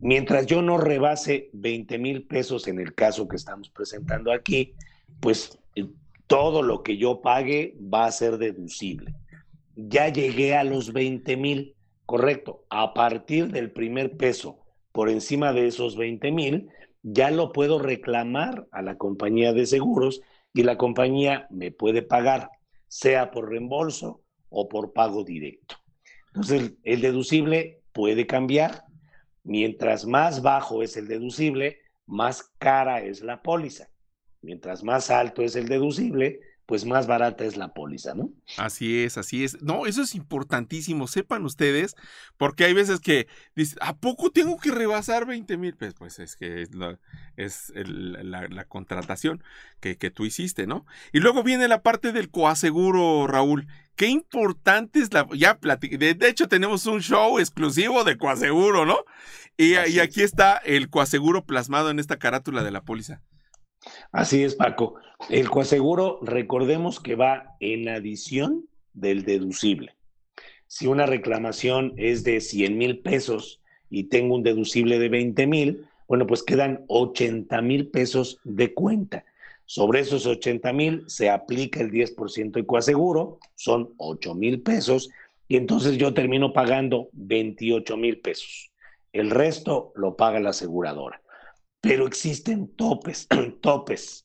[0.00, 4.74] Mientras yo no rebase 20 mil pesos en el caso que estamos presentando aquí,
[5.20, 5.86] pues eh,
[6.26, 9.14] todo lo que yo pague va a ser deducible.
[9.74, 11.74] Ya llegué a los 20 mil,
[12.06, 12.64] correcto.
[12.70, 14.60] A partir del primer peso
[14.92, 16.68] por encima de esos 20 mil,
[17.02, 20.20] ya lo puedo reclamar a la compañía de seguros
[20.52, 22.50] y la compañía me puede pagar,
[22.88, 25.76] sea por reembolso o por pago directo.
[26.28, 28.84] Entonces, el, deducible puede cambiar.
[29.48, 33.88] Mientras más bajo es el deducible, más cara es la póliza.
[34.42, 38.28] Mientras más alto es el deducible, pues más barata es la póliza, ¿no?
[38.58, 39.62] Así es, así es.
[39.62, 41.96] No, eso es importantísimo, sepan ustedes,
[42.36, 43.26] porque hay veces que
[43.56, 45.74] dicen, ¿a poco tengo que rebasar 20 mil?
[45.76, 46.98] Pues, pues es que es, la,
[47.38, 49.42] es la, contratación
[49.80, 50.84] que, que, tú hiciste, ¿no?
[51.10, 53.66] Y luego viene la parte del coaseguro, Raúl.
[53.96, 55.26] Qué importante es la...
[55.34, 58.98] Ya de, de hecho tenemos un show exclusivo de coaseguro, ¿no?
[59.56, 63.22] Y, y aquí está el coaseguro plasmado en esta carátula de la póliza.
[64.12, 64.96] Así es, Paco.
[65.28, 69.94] El coaseguro, recordemos que va en adición del deducible.
[70.66, 73.60] Si una reclamación es de 100 mil pesos
[73.90, 79.24] y tengo un deducible de 20 mil, bueno, pues quedan 80 mil pesos de cuenta.
[79.66, 85.10] Sobre esos 80 mil se aplica el 10% de coaseguro, son 8 mil pesos,
[85.46, 88.70] y entonces yo termino pagando 28 mil pesos.
[89.12, 91.20] El resto lo paga la aseguradora
[91.80, 93.26] pero existen topes,
[93.60, 94.24] topes.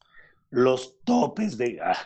[0.50, 1.80] Los topes de...
[1.84, 1.98] Ah,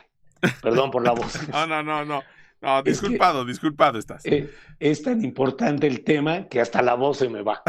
[0.62, 1.48] perdón por la voz.
[1.50, 2.24] no, no, no, no.
[2.60, 4.26] No, disculpado, disculpado estás.
[4.26, 7.62] Eh, es tan importante el tema que hasta la voz se me va.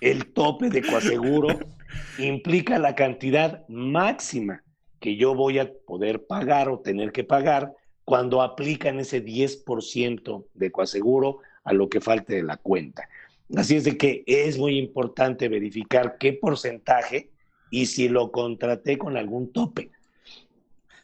[0.00, 1.58] el tope de coaseguro
[2.18, 4.62] implica la cantidad máxima
[5.00, 7.72] que yo voy a poder pagar o tener que pagar
[8.04, 13.08] cuando aplican ese 10% de coaseguro a lo que falte de la cuenta.
[13.56, 17.30] Así es de que es muy importante verificar qué porcentaje
[17.70, 19.90] y si lo contraté con algún tope.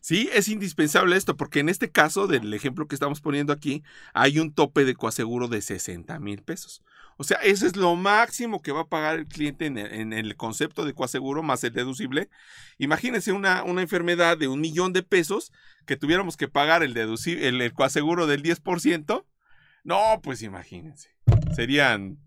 [0.01, 3.83] Sí, es indispensable esto, porque en este caso del ejemplo que estamos poniendo aquí,
[4.15, 6.85] hay un tope de coaseguro de 60 mil pesos.
[7.17, 10.85] O sea, eso es lo máximo que va a pagar el cliente en el, concepto
[10.85, 12.29] de coaseguro más el deducible.
[12.79, 15.51] Imagínense una, una, enfermedad de un millón de pesos
[15.87, 19.25] que tuviéramos que pagar el, deducible, el, el coaseguro del 10%.
[19.83, 21.17] No, pues imagínense.
[21.57, 22.19] Serían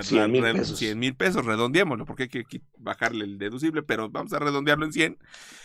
[0.00, 0.78] 100 mil pesos.
[0.78, 4.92] 100 mil pesos, redondeémoslo, porque hay que bajarle el deducible, pero vamos a redondearlo en
[4.92, 5.18] 100.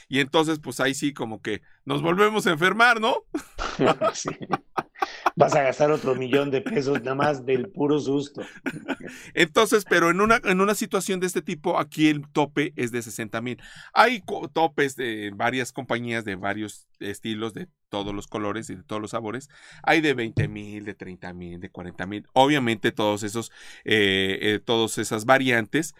[0.07, 3.23] Y entonces, pues ahí sí, como que nos volvemos a enfermar, ¿no?
[4.13, 4.29] sí
[5.37, 8.41] vas a gastar otro millón de pesos nada más del puro susto.
[9.35, 13.03] Entonces, pero en una, en una situación de este tipo, aquí el tope es de
[13.03, 13.61] 60 mil.
[13.93, 19.01] Hay topes de varias compañías de varios estilos, de todos los colores y de todos
[19.01, 19.49] los sabores.
[19.83, 22.27] Hay de 20 mil, de 30 mil, de 40 mil.
[22.33, 23.51] Obviamente todos esos,
[23.85, 25.93] eh, eh, todas esas variantes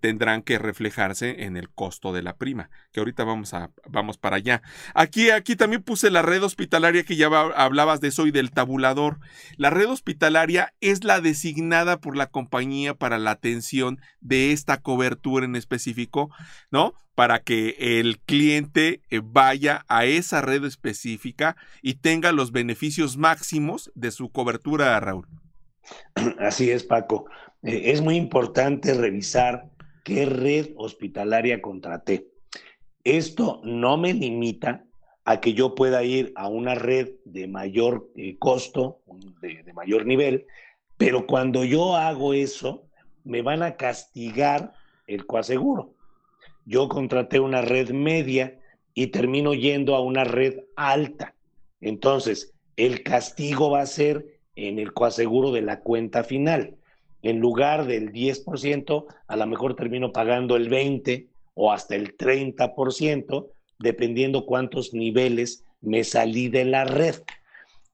[0.00, 3.41] tendrán que reflejarse en el costo de la prima, que ahorita vamos,
[3.88, 4.62] vamos para allá.
[4.94, 9.18] Aquí, aquí también puse la red hospitalaria que ya hablabas de eso y del tabulador.
[9.56, 15.44] La red hospitalaria es la designada por la compañía para la atención de esta cobertura
[15.44, 16.30] en específico,
[16.70, 16.94] ¿no?
[17.14, 23.92] para que el cliente eh, vaya a esa red específica y tenga los beneficios máximos
[23.94, 25.26] de su cobertura, Raúl.
[26.38, 27.26] Así es, Paco.
[27.62, 29.70] Eh, es muy importante revisar
[30.04, 32.31] qué red hospitalaria contraté.
[33.04, 34.84] Esto no me limita
[35.24, 39.00] a que yo pueda ir a una red de mayor eh, costo,
[39.40, 40.46] de, de mayor nivel,
[40.96, 42.84] pero cuando yo hago eso,
[43.24, 44.72] me van a castigar
[45.06, 45.94] el coaseguro
[46.64, 48.58] yo contraté una red media
[48.94, 51.34] y termino yendo a una red alta.
[51.80, 56.76] Entonces, el castigo va a ser en el coaseguro de la cuenta final.
[57.22, 63.50] En lugar del 10%, a lo mejor termino pagando el 20% o hasta el 30%,
[63.78, 67.16] dependiendo cuántos niveles me salí de la red.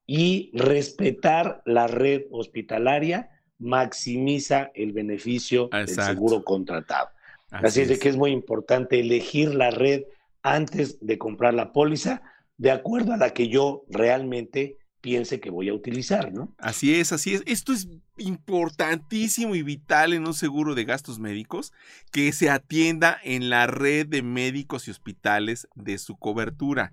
[0.07, 7.11] Y respetar la red hospitalaria maximiza el beneficio del seguro contratado.
[7.51, 10.05] Así, es de que es muy importante elegir la red
[10.43, 12.23] antes de comprar la póliza
[12.57, 16.53] de acuerdo a la que yo realmente piense que voy a utilizar, ¿no?
[16.59, 17.43] Así es, así es.
[17.47, 21.73] Esto es importantísimo y vital en un seguro de gastos médicos
[22.11, 26.93] que se atienda en la red de médicos y hospitales de su cobertura,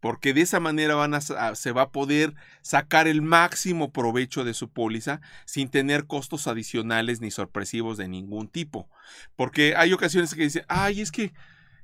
[0.00, 4.54] porque de esa manera van a, se va a poder sacar el máximo provecho de
[4.54, 8.88] su póliza sin tener costos adicionales ni sorpresivos de ningún tipo.
[9.36, 11.34] Porque hay ocasiones que dicen, ay, es que,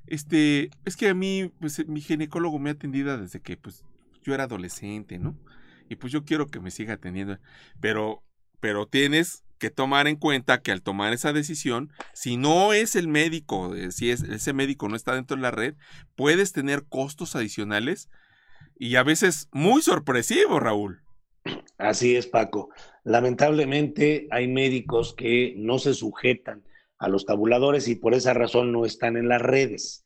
[0.07, 3.83] este, es que a mí, pues mi ginecólogo me ha atendido desde que, pues,
[4.23, 5.37] yo era adolescente, ¿no?
[5.89, 7.39] Y pues yo quiero que me siga atendiendo.
[7.81, 8.23] Pero,
[8.59, 13.07] pero tienes que tomar en cuenta que al tomar esa decisión, si no es el
[13.07, 15.75] médico, eh, si es, ese médico no está dentro de la red,
[16.15, 18.09] puedes tener costos adicionales
[18.77, 21.01] y a veces muy sorpresivos, Raúl.
[21.77, 22.69] Así es, Paco.
[23.03, 26.63] Lamentablemente hay médicos que no se sujetan
[26.97, 30.03] a los tabuladores y por esa razón no están en las redes.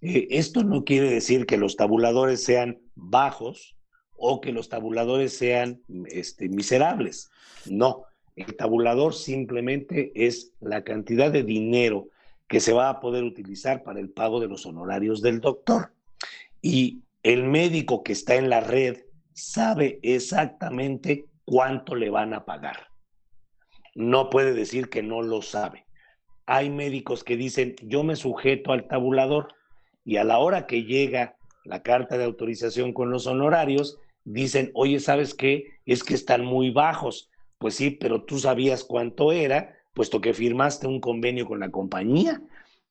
[0.00, 3.76] Eh, esto no quiere decir que los tabuladores sean bajos,
[4.18, 7.30] o que los tabuladores sean este, miserables.
[7.66, 8.04] No,
[8.36, 12.08] el tabulador simplemente es la cantidad de dinero
[12.48, 15.92] que se va a poder utilizar para el pago de los honorarios del doctor.
[16.60, 18.98] Y el médico que está en la red
[19.32, 22.88] sabe exactamente cuánto le van a pagar.
[23.94, 25.86] No puede decir que no lo sabe.
[26.46, 29.54] Hay médicos que dicen, yo me sujeto al tabulador
[30.04, 33.98] y a la hora que llega la carta de autorización con los honorarios,
[34.32, 35.78] dicen, oye, ¿sabes qué?
[35.86, 37.30] Es que están muy bajos.
[37.58, 42.42] Pues sí, pero tú sabías cuánto era, puesto que firmaste un convenio con la compañía.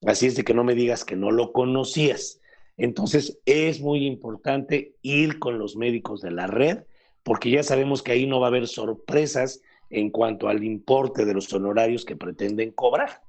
[0.06, 2.42] Así es de que no me digas que no lo conocías.
[2.76, 6.80] Entonces, es muy importante ir con los médicos de la red,
[7.24, 11.34] porque ya sabemos que ahí no va a haber sorpresas en cuanto al importe de
[11.34, 13.22] los honorarios que pretenden cobrar.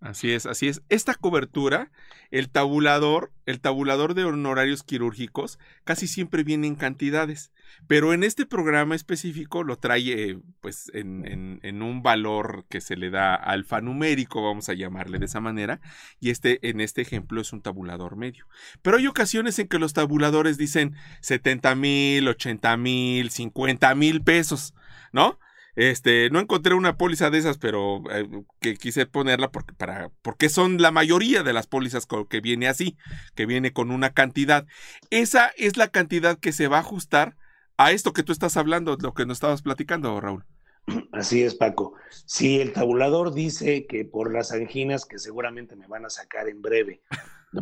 [0.00, 0.82] Así es, así es.
[0.88, 1.90] Esta cobertura,
[2.30, 7.52] el tabulador, el tabulador de honorarios quirúrgicos, casi siempre viene en cantidades,
[7.86, 12.96] pero en este programa específico lo trae eh, pues en, en, un valor que se
[12.96, 15.80] le da alfanumérico, vamos a llamarle de esa manera,
[16.20, 18.46] y este en este ejemplo es un tabulador medio.
[18.82, 24.74] Pero hay ocasiones en que los tabuladores dicen 70 mil, 80 mil, 50 mil pesos,
[25.12, 25.38] ¿no?
[25.76, 28.26] Este, no encontré una póliza de esas, pero eh,
[28.60, 32.96] que quise ponerla porque, para, porque son la mayoría de las pólizas que viene así,
[33.34, 34.66] que viene con una cantidad.
[35.10, 37.36] Esa es la cantidad que se va a ajustar
[37.76, 40.44] a esto que tú estás hablando, lo que nos estabas platicando, Raúl.
[41.12, 41.94] Así es, Paco.
[42.24, 46.62] Si el tabulador dice que por las anginas que seguramente me van a sacar en
[46.62, 47.02] breve,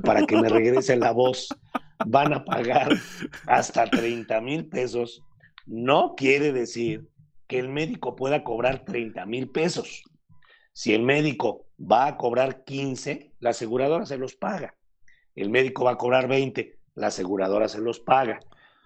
[0.05, 1.49] para que me regrese la voz,
[2.07, 2.97] van a pagar
[3.47, 5.23] hasta 30 mil pesos,
[5.67, 7.09] no quiere decir
[7.47, 10.03] que el médico pueda cobrar 30 mil pesos.
[10.73, 14.75] Si el médico va a cobrar 15, la aseguradora se los paga.
[15.35, 18.41] El médico va a cobrar 20, la aseguradora se los paga.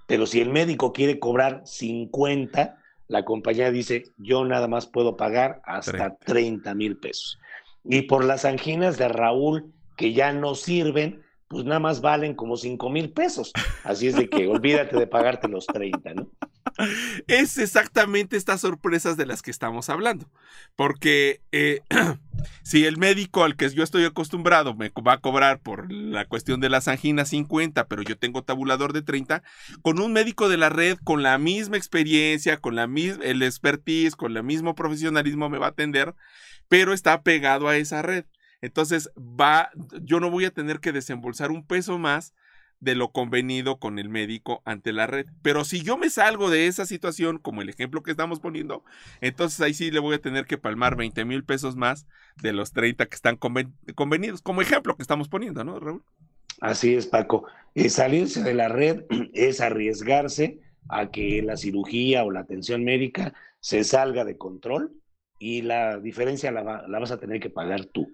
[0.06, 2.78] Pero si el médico quiere cobrar 50,
[3.08, 7.38] la compañía dice, yo nada más puedo pagar hasta 30 mil pesos.
[7.84, 12.56] Y por las anginas de Raúl, que ya no sirven, pues nada más valen como
[12.56, 13.52] 5 mil pesos.
[13.84, 16.30] Así es de que olvídate de pagarte los 30, ¿no?
[17.26, 20.30] Es exactamente estas sorpresas de las que estamos hablando.
[20.76, 21.82] Porque eh,
[22.62, 26.60] si el médico al que yo estoy acostumbrado me va a cobrar por la cuestión
[26.60, 29.42] de las anginas 50, pero yo tengo tabulador de 30,
[29.82, 34.16] con un médico de la red con la misma experiencia, con la misma, el expertise,
[34.16, 36.14] con el mismo profesionalismo me va a atender,
[36.68, 38.24] pero está pegado a esa red.
[38.60, 39.70] Entonces va,
[40.02, 42.34] yo no voy a tener que desembolsar un peso más
[42.80, 45.26] de lo convenido con el médico ante la red.
[45.42, 48.84] Pero si yo me salgo de esa situación, como el ejemplo que estamos poniendo,
[49.20, 52.06] entonces ahí sí le voy a tener que palmar 20 mil pesos más
[52.36, 56.02] de los 30 que están convenidos, como ejemplo que estamos poniendo, ¿no, Raúl?
[56.60, 57.46] Así es, Paco.
[57.88, 59.04] salirse de la red
[59.34, 64.92] es arriesgarse a que la cirugía o la atención médica se salga de control
[65.38, 68.08] y la diferencia la vas a tener que pagar tú.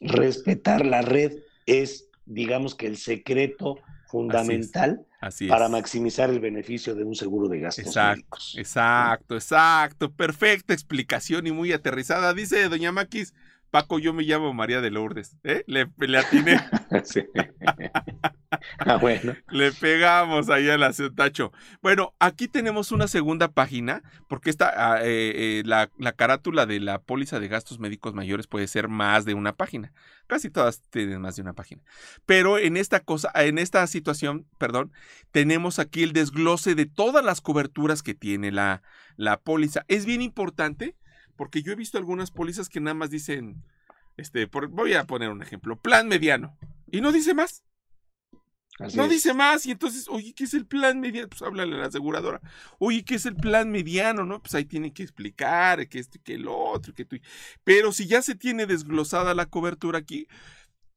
[0.00, 5.06] Respetar la red es, digamos que el secreto fundamental
[5.48, 10.12] para maximizar el beneficio de un seguro de gastos exacto, Exacto, exacto.
[10.12, 12.32] Perfecta explicación y muy aterrizada.
[12.32, 13.34] Dice doña Maquis,
[13.70, 15.36] Paco, yo me llamo María de Lourdes.
[15.44, 15.64] ¿eh?
[15.66, 16.60] Le, le atiné.
[18.78, 19.34] Ah, bueno.
[19.50, 21.52] Le pegamos ahí al tacho.
[21.82, 26.80] Bueno, aquí tenemos una segunda página, porque esta, ah, eh, eh, la, la, carátula de
[26.80, 29.92] la póliza de gastos médicos mayores puede ser más de una página.
[30.26, 31.82] Casi todas tienen más de una página.
[32.26, 34.92] Pero en esta cosa, en esta situación, perdón,
[35.30, 38.82] tenemos aquí el desglose de todas las coberturas que tiene la,
[39.16, 39.84] la póliza.
[39.88, 40.96] Es bien importante,
[41.36, 43.62] porque yo he visto algunas pólizas que nada más dicen,
[44.16, 46.56] este, voy a poner un ejemplo, plan mediano.
[46.90, 47.62] Y no dice más
[48.94, 51.28] no dice más y entonces, oye, ¿qué es el plan mediano?
[51.28, 52.40] Pues háblale a la aseguradora.
[52.78, 54.24] Oye, ¿qué es el plan mediano?
[54.24, 54.40] ¿No?
[54.42, 57.16] Pues ahí tiene que explicar que esto y que el otro, que tú.
[57.64, 60.26] Pero si ya se tiene desglosada la cobertura aquí,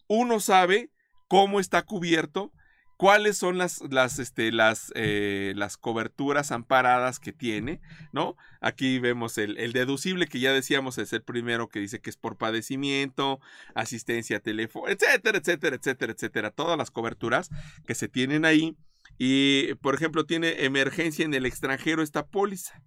[0.08, 0.92] uno sabe
[1.28, 2.52] cómo está cubierto
[3.00, 7.80] cuáles son las, las, este, las, eh, las coberturas amparadas que tiene,
[8.12, 8.36] ¿no?
[8.60, 12.18] Aquí vemos el, el, deducible que ya decíamos es el primero que dice que es
[12.18, 13.40] por padecimiento,
[13.74, 16.52] asistencia teléfono, etcétera, etcétera, etcétera, etcétera.
[16.52, 17.50] Todas las coberturas
[17.88, 18.76] que se tienen ahí.
[19.18, 22.84] Y, por ejemplo, tiene emergencia en el extranjero esta póliza.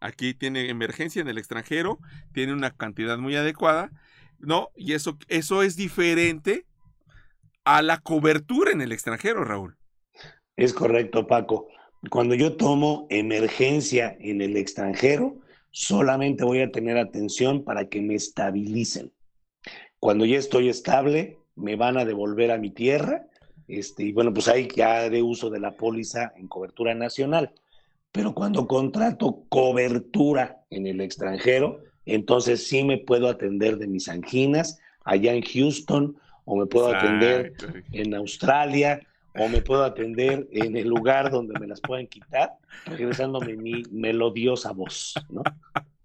[0.00, 1.98] Aquí tiene emergencia en el extranjero,
[2.32, 3.90] tiene una cantidad muy adecuada,
[4.38, 4.68] ¿no?
[4.76, 6.66] Y eso, eso es diferente
[7.64, 9.76] a la cobertura en el extranjero, Raúl.
[10.56, 11.68] Es correcto, Paco.
[12.10, 15.40] Cuando yo tomo emergencia en el extranjero,
[15.70, 19.12] solamente voy a tener atención para que me estabilicen.
[19.98, 23.26] Cuando ya estoy estable, me van a devolver a mi tierra.
[23.66, 27.52] Este, y bueno, pues ahí ya haré uso de la póliza en cobertura nacional.
[28.12, 34.78] Pero cuando contrato cobertura en el extranjero, entonces sí me puedo atender de mis anginas
[35.04, 37.54] allá en Houston o me puedo atender
[37.92, 39.00] en Australia,
[39.36, 42.52] o me puedo atender en el lugar donde me las pueden quitar,
[42.86, 45.42] regresándome mi melodiosa voz, ¿no?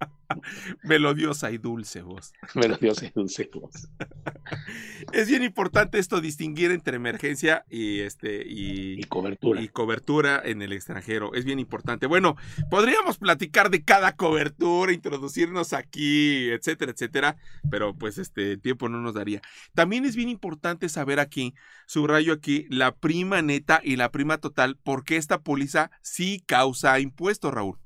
[0.82, 2.32] Melodiosa y dulce voz.
[2.54, 3.88] Melodiosa y dulce voz.
[5.12, 9.60] Es bien importante esto distinguir entre emergencia y este y, cobertura.
[9.60, 11.32] Y cobertura en el extranjero.
[11.34, 12.06] Es bien importante.
[12.06, 12.36] Bueno,
[12.70, 17.36] podríamos platicar de cada cobertura, introducirnos aquí, etcétera, etcétera,
[17.70, 19.40] pero pues este tiempo no nos daría.
[19.74, 21.54] También es bien importante saber aquí,
[21.86, 27.52] subrayo aquí, la prima neta y la prima total, porque esta póliza sí causa impuestos,
[27.52, 27.78] Raúl.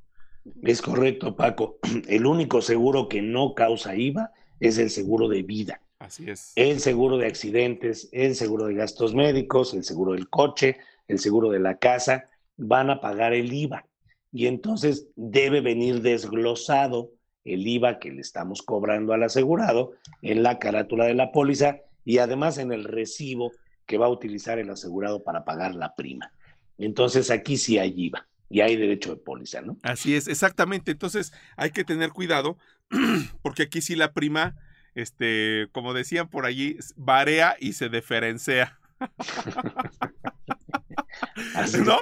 [0.63, 1.79] Es correcto, Paco.
[2.09, 5.81] El único seguro que no causa IVA es el seguro de vida.
[5.99, 6.53] Así es.
[6.57, 10.79] El seguro de accidentes, el seguro de gastos médicos, el seguro del coche,
[11.09, 13.87] el seguro de la casa, van a pagar el IVA.
[14.33, 17.13] Y entonces debe venir desglosado
[17.45, 19.93] el IVA que le estamos cobrando al asegurado
[20.23, 23.53] en la carátula de la póliza y además en el recibo
[23.87, 26.33] que va a utilizar el asegurado para pagar la prima.
[26.79, 29.79] Entonces aquí sí hay IVA y hay derecho de póliza, ¿no?
[29.83, 30.93] Así es, exactamente.
[30.93, 32.59] Entonces hay que tener cuidado
[33.43, 34.57] porque aquí sí la prima,
[34.95, 38.79] este, como decían por allí, varía y se diferencia.
[41.85, 41.99] ¿No?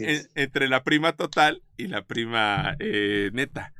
[0.00, 3.72] Eh, entre la prima total y la prima eh, neta.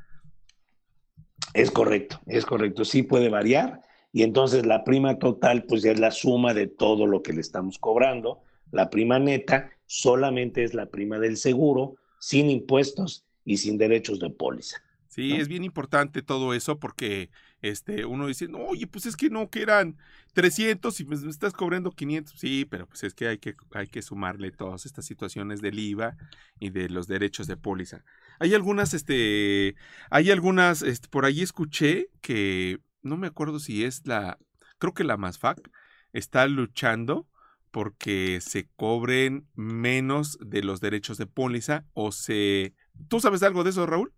[1.55, 2.85] Es correcto, es correcto.
[2.85, 3.83] Sí puede variar.
[4.13, 7.41] Y entonces la prima total, pues ya es la suma de todo lo que le
[7.41, 8.43] estamos cobrando.
[8.71, 14.31] La prima neta solamente es la prima del seguro, sin impuestos y sin derechos de
[14.31, 14.79] póliza.
[15.09, 17.29] Sí, es bien importante todo eso porque
[17.61, 19.99] este, uno dice, no, oye, pues es que no, que eran
[20.33, 22.41] 300 y me estás cobrando 500.
[22.41, 26.17] Sí, pero pues es que hay que, hay que sumarle todas estas situaciones del IVA
[26.59, 28.03] y de los derechos de póliza.
[28.39, 29.75] Hay algunas, este,
[30.09, 34.39] hay algunas, este, por ahí escuché que, no me acuerdo si es la,
[34.79, 35.71] creo que la MASFAC
[36.15, 37.29] está luchando
[37.73, 42.75] porque se cobren menos de los derechos de póliza o se...
[43.09, 44.13] ¿Tú sabes algo de eso, Raúl?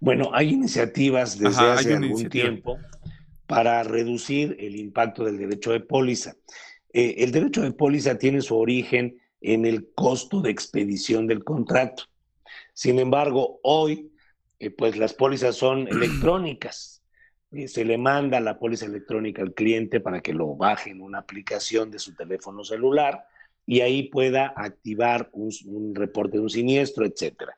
[0.00, 2.78] Bueno, hay iniciativas desde hace algún tiempo
[3.46, 6.34] para reducir el impacto del derecho de póliza.
[6.92, 12.04] Eh, el derecho de póliza tiene su origen en el costo de expedición del contrato.
[12.74, 14.12] Sin embargo, hoy,
[14.58, 16.99] eh, pues las pólizas son electrónicas.
[17.52, 21.18] Eh, se le manda la póliza electrónica al cliente para que lo baje en una
[21.18, 23.24] aplicación de su teléfono celular
[23.66, 27.56] y ahí pueda activar un, reporte de un siniestro, etcétera.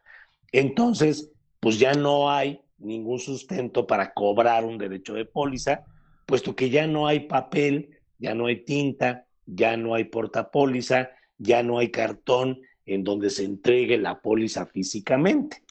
[0.51, 1.31] Entonces,
[1.61, 5.85] pues ya no hay ningún sustento para cobrar un derecho de póliza,
[6.27, 11.63] puesto que ya no hay papel, ya no hay tinta, ya no hay portapóliza, ya
[11.63, 15.63] no hay cartón en donde se entregue la póliza físicamente.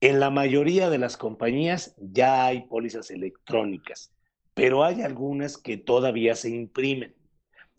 [0.00, 4.12] En la mayoría de las compañías ya hay pólizas electrónicas,
[4.54, 7.14] pero hay algunas que todavía se imprimen.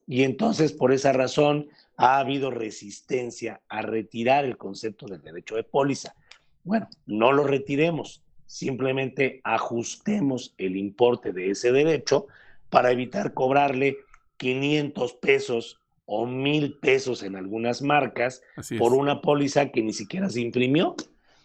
[0.06, 5.64] Y entonces, por esa razón, ha habido resistencia a retirar el concepto del derecho de
[5.64, 6.16] póliza.
[6.64, 12.28] Bueno, no lo retiremos, simplemente ajustemos el importe de ese derecho
[12.70, 13.98] para evitar cobrarle
[14.38, 18.42] 500 pesos o mil pesos en algunas marcas
[18.78, 20.96] por una póliza que ni siquiera se imprimió.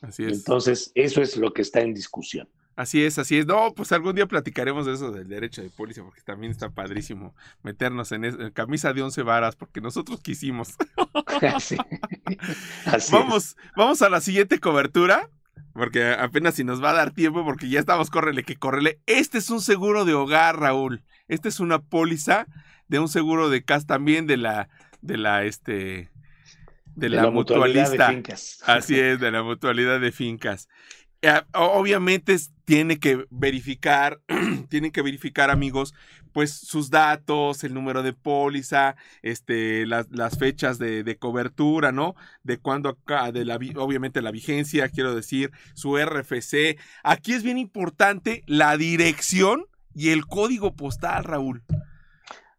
[0.07, 0.38] Así es.
[0.38, 2.48] Entonces, eso es lo que está en discusión.
[2.76, 3.46] Así es, así es.
[3.46, 7.34] No, pues algún día platicaremos de eso del derecho de póliza, porque también está padrísimo
[7.62, 10.74] meternos en, camisa de once varas, porque nosotros quisimos.
[12.86, 15.30] Así, vamos, vamos a la siguiente cobertura,
[15.72, 19.00] porque apenas si nos va a dar tiempo, porque ya estamos, córrele, que córrele.
[19.07, 21.05] Este es un seguro de hogar, Raúl.
[21.28, 22.46] Esta es una póliza
[22.88, 24.68] de un seguro de casa también de la,
[25.00, 26.11] de la, este,
[26.95, 28.09] de, la, mutualista.
[28.09, 28.59] De fincas.
[28.66, 30.68] Así es, de la mutualidad de fincas.
[31.22, 34.20] Eh, obviamente tiene que verificar,
[34.68, 35.95] tienen que verificar amigos,
[36.32, 42.16] pues sus datos, el número de póliza, este, las, las fechas de, cobertura, ¿no?
[42.42, 46.76] De cuándo acá, de la, obviamente la vigencia, quiero decir, su RFC.
[47.05, 51.62] Aquí es bien importante la dirección y el código postal, Raúl.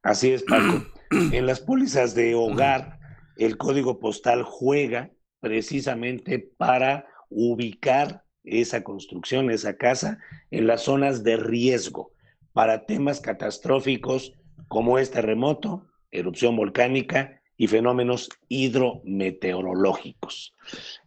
[0.02, 0.86] Así es, Paco.
[1.12, 2.98] en las pólizas de hogar,
[3.38, 10.18] el código postal juega precisamente para ubicar esa construcción, esa casa,
[10.52, 12.12] en las zonas de riesgo
[12.54, 14.34] para temas catastróficos
[14.68, 20.54] como este terremoto, erupción volcánica y fenómenos hidrometeorológicos.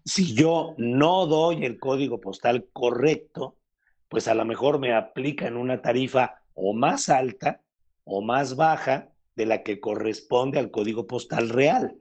[0.04, 3.56] Si yo no doy el código postal correcto,
[4.08, 7.62] pues a lo mejor me aplican una tarifa o más alta
[8.04, 11.96] o más baja de la que corresponde al código postal real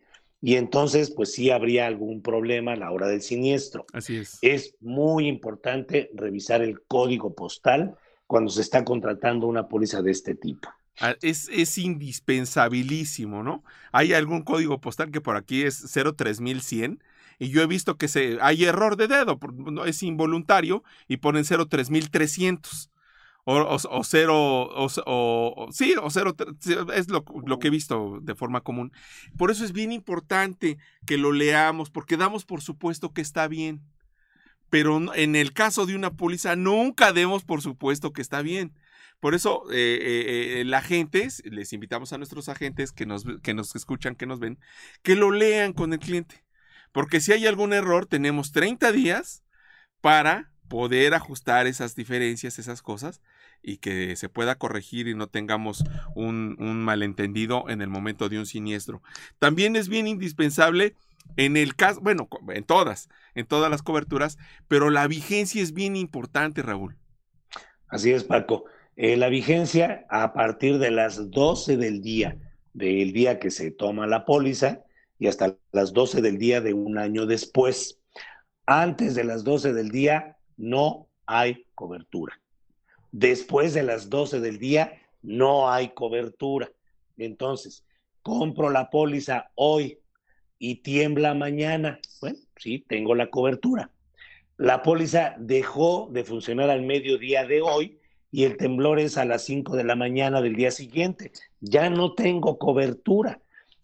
[0.48, 3.86] y entonces pues sí habría algún problema a la hora del siniestro.
[3.92, 4.40] Así es.
[4.42, 10.36] Es muy importante revisar el código postal cuando se está contratando una póliza de este
[10.36, 10.70] tipo.
[11.02, 13.66] Ah, es, es indispensabilísimo, ¿no?
[13.92, 17.04] Hay algún código postal que por aquí es 03100
[17.40, 19.38] y yo he visto que se, hay error de dedo,
[19.86, 22.90] es involuntario y ponen 03300
[23.50, 26.36] o, cero, o, sí, o cero,
[26.94, 28.92] es lo, que he visto de forma común.
[29.38, 33.82] Por eso es bien importante que lo leamos, porque damos por supuesto que está bien.
[34.70, 38.74] Pero en el caso de una póliza, nunca demos por supuesto que está bien.
[39.22, 43.54] Por eso, eh, eh, eh, la gente, les invitamos a nuestros agentes que nos, que
[43.54, 44.60] nos escuchan, que nos ven,
[45.04, 46.44] que lo lean con el cliente.
[46.92, 49.44] Porque si hay algún error, tenemos 30 días
[50.02, 53.22] para poder ajustar esas diferencias, esas cosas,
[53.62, 55.84] y que se pueda corregir y no tengamos
[56.16, 59.02] un, malentendido en el momento de un siniestro.
[59.40, 60.96] También es bien indispensable
[61.36, 64.38] en el caso, bueno, en todas, en todas las coberturas,
[64.68, 66.96] pero la vigencia es bien importante, Raúl.
[67.88, 68.66] Así es, Paco.
[68.96, 72.38] Eh, la vigencia a partir de las 12 del día,
[72.74, 74.84] del día que se toma la póliza,
[75.20, 78.00] y hasta las 12 del día de un año después.
[78.66, 82.40] Antes de las 12 del día no hay cobertura.
[83.12, 86.72] Después de las 12 del día no hay cobertura.
[87.18, 87.86] Entonces,
[88.22, 90.00] compro la póliza hoy
[90.60, 92.00] y tiembla mañana.
[92.22, 93.92] Bueno, sí, tengo la cobertura.
[94.58, 98.00] La póliza dejó de funcionar al mediodía de hoy
[98.32, 101.32] y el temblor es a las 5 de la mañana del día siguiente.
[101.62, 103.40] Ya no tengo cobertura.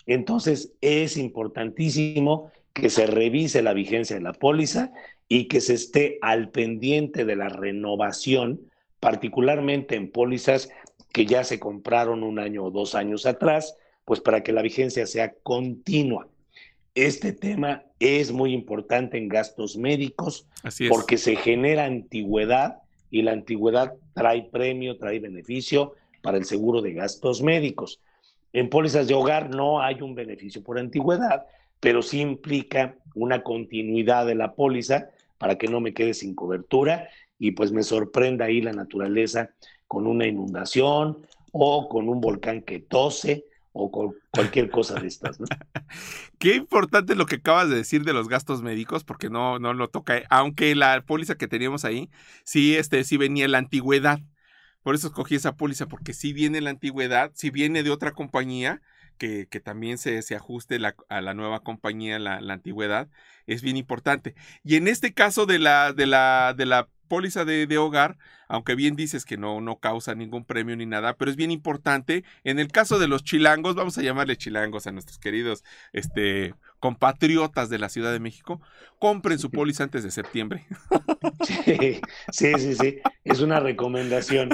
[0.05, 4.91] Entonces, es importantísimo que se revise la vigencia de la póliza
[5.30, 8.69] y que se esté al pendiente de la renovación,
[9.04, 10.70] particularmente en pólizas
[11.12, 13.76] que ya se compraron un año o dos años atrás,
[14.06, 16.30] pues para que la vigencia sea continua.
[16.95, 20.47] Este tema es muy importante en gastos médicos
[20.88, 22.78] porque se genera antigüedad
[23.12, 27.99] y la antigüedad trae premio, trae beneficio para el seguro de gastos médicos.
[28.54, 31.45] En pólizas de hogar no hay un beneficio por antigüedad,
[31.82, 37.10] pero sí implica una continuidad de la póliza para que no me quede sin cobertura
[37.40, 39.52] y pues me sorprenda ahí la naturaleza
[39.88, 45.38] con una inundación o con un volcán que tose o con cualquier cosa de estas.
[46.40, 49.90] Qué importante lo que acabas de decir de los gastos médicos, porque no, no lo
[49.90, 52.10] toca, aunque la póliza que teníamos ahí,
[52.44, 54.20] sí, este, sí venía la antigüedad.
[54.84, 58.82] Por eso escogí esa póliza, porque si viene la antigüedad, si viene de otra compañía,
[59.18, 60.80] que, que también se, se ajuste
[61.10, 63.10] a la nueva compañía, la, la, antigüedad,
[63.48, 64.36] es bien importante.
[64.64, 68.76] Y en este caso de la, de la, de la póliza de, de, hogar, aunque
[68.76, 72.24] bien dices que no, no causa ningún premio ni nada, pero es bien importante.
[72.43, 77.70] En el caso de los chilangos, vamos a llamarle chilangos a nuestros queridos este, compatriotas
[77.70, 78.62] de la Ciudad de México,
[78.99, 80.66] compren su póliza antes de septiembre.
[81.43, 82.01] Sí,
[82.32, 82.97] sí, sí, sí.
[83.24, 84.49] Es una recomendación.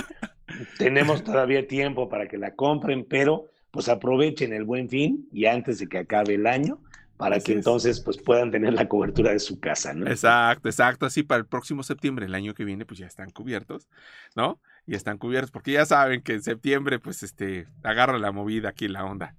[0.77, 5.79] Tenemos todavía tiempo para que la compren, pero pues aprovechen el buen fin y antes
[5.79, 6.79] de que acabe el año,
[7.19, 10.07] para que entonces pues puedan tener la cobertura de su casa, ¿no?
[10.07, 13.89] Exacto, exacto, así para el próximo septiembre, el año que viene, pues ya están cubiertos,
[14.37, 14.61] ¿no?
[14.87, 18.87] Y están cubiertos, porque ya saben que en septiembre, pues, este, agarra la movida aquí
[18.87, 19.35] la onda.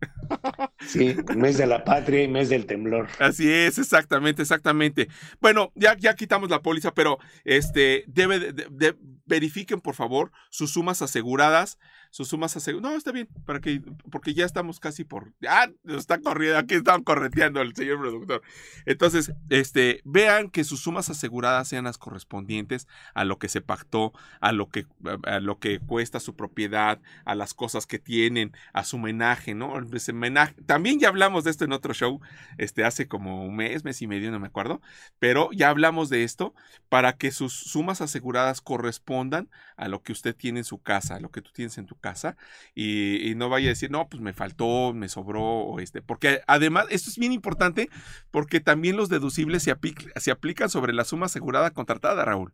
[0.81, 3.09] Sí, mes de la patria y mes del temblor.
[3.19, 5.09] Así es, exactamente, exactamente.
[5.41, 11.03] Bueno, ya, ya quitamos la póliza, pero este, debe de, verifiquen, por favor, sus sumas
[11.03, 11.79] aseguradas
[12.11, 12.93] sus sumas aseguradas.
[12.93, 15.33] No, está bien, para que, porque ya estamos casi por.
[15.49, 18.43] Ah, está corriendo, aquí están correteando el señor productor.
[18.85, 24.13] Entonces, este, vean que sus sumas aseguradas sean las correspondientes a lo que se pactó,
[24.41, 24.87] a lo que,
[25.25, 29.75] a lo que cuesta su propiedad, a las cosas que tienen, a su menaje, ¿no?
[30.13, 30.55] Menaje.
[30.67, 32.21] También ya hablamos de esto en otro show,
[32.59, 34.81] este, hace como un mes, mes y medio, no me acuerdo,
[35.19, 36.55] pero ya hablamos de esto
[36.89, 41.21] para que sus sumas aseguradas correspondan a lo que usted tiene en su casa, a
[41.21, 42.37] lo que tú tienes en tu casa
[42.75, 47.11] y, no vaya a decir, no, pues me faltó, me sobró, este, porque además, esto
[47.11, 47.89] es bien importante
[48.31, 49.75] porque también los deducibles se,
[50.17, 52.53] se aplican sobre la suma asegurada contratada, Raúl.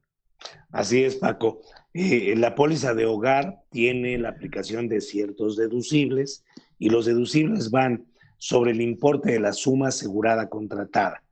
[0.71, 1.61] Así es, Paco.
[1.95, 6.45] Eh, la póliza de hogar tiene la aplicación de ciertos deducibles
[6.79, 8.07] y los deducibles van
[8.39, 11.23] sobre el importe de la suma asegurada contratada.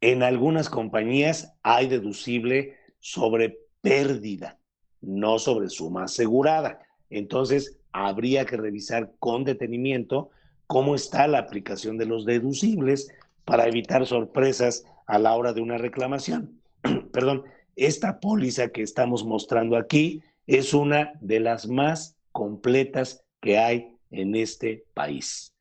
[0.00, 4.58] En algunas compañías hay deducible sobre pérdida,
[5.00, 6.78] no sobre suma asegurada.
[7.14, 10.30] Entonces, habría que revisar con detenimiento
[10.66, 13.08] cómo está la aplicación de los deducibles
[13.44, 16.60] para evitar sorpresas a la hora de una reclamación.
[17.12, 17.44] Perdón,
[17.76, 24.34] esta póliza que estamos mostrando aquí es una de las más completas que hay en
[24.34, 25.54] este país.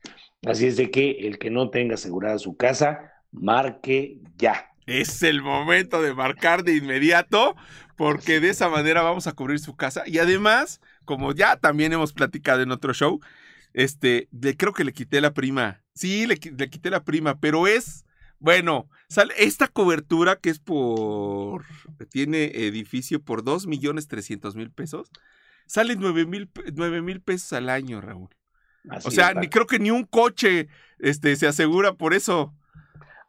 [0.45, 4.71] Así es de que el que no tenga asegurada su casa, marque ya.
[4.85, 7.55] Es el momento de marcar de inmediato
[7.95, 12.13] porque de esa manera vamos a cubrir su casa y además como ya también hemos
[12.13, 13.19] platicado en otro show,
[13.73, 15.81] este, le, creo que le quité la prima.
[15.93, 18.05] Sí, le, le quité la prima, pero es,
[18.39, 21.63] bueno, sale esta cobertura que es por,
[22.09, 25.09] tiene edificio por 2 millones 300 mil pesos,
[25.65, 28.29] sale 9 mil, 9 mil pesos al año, Raúl.
[29.03, 30.67] o sea, ni, creo que ni un coche
[30.99, 32.53] este, se asegura por eso.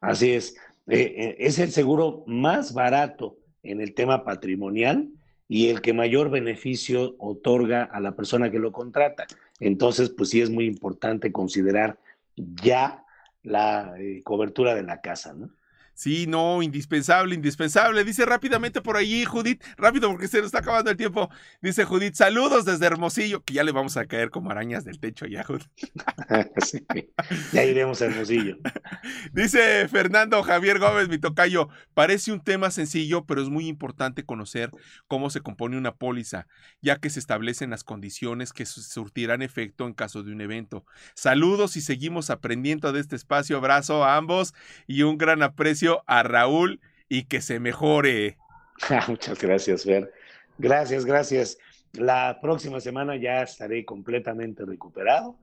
[0.01, 0.57] Así es.
[0.87, 5.09] Eh, eh, es el seguro más barato en el tema patrimonial
[5.49, 9.27] y el que mayor beneficio otorga a la persona que lo contrata.
[9.61, 11.99] Entonces, pues sí es muy importante considerar
[12.37, 13.05] ya
[13.43, 15.51] la eh, cobertura de la casa, ¿no?
[15.95, 18.03] Sí, no, indispensable, indispensable.
[18.03, 21.31] Dice rápidamente por ahí, Judith, rápido porque se nos está acabando el tiempo.
[21.63, 25.25] Dice Judith, saludos desde Hermosillo, que ya le vamos a caer como arañas del techo
[25.27, 25.69] ya, Judith.
[27.53, 28.57] ya iremos a Hermosillo.
[29.33, 34.71] Dice Fernando Javier Gómez, mi tocayo, parece un tema sencillo, pero es muy importante conocer
[35.07, 36.47] cómo se compone una póliza,
[36.81, 40.85] ya que se establecen las condiciones que surtirán efecto en caso de un evento.
[41.15, 43.57] Saludos y seguimos aprendiendo de este espacio.
[43.57, 44.55] Abrazo a ambos
[44.87, 48.39] y un gran aprecio a Raúl y que se mejore.
[49.09, 50.13] Muchas gracias, Fer.
[50.59, 51.59] Gracias, gracias.
[51.95, 55.37] La próxima semana ya estaré completamente recuperado.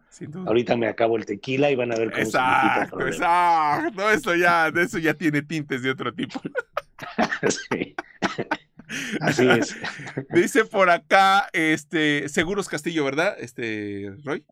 [0.46, 4.68] Ahorita me acabo el tequila y van a ver cómo exacto, se Exacto, eso ya,
[4.68, 6.42] eso ya tiene tintes de otro tipo.
[7.48, 7.96] sí.
[9.22, 9.76] Así es.
[10.30, 13.36] Dice por acá, este, Seguros Castillo, ¿verdad?
[13.40, 14.44] Este, Roy.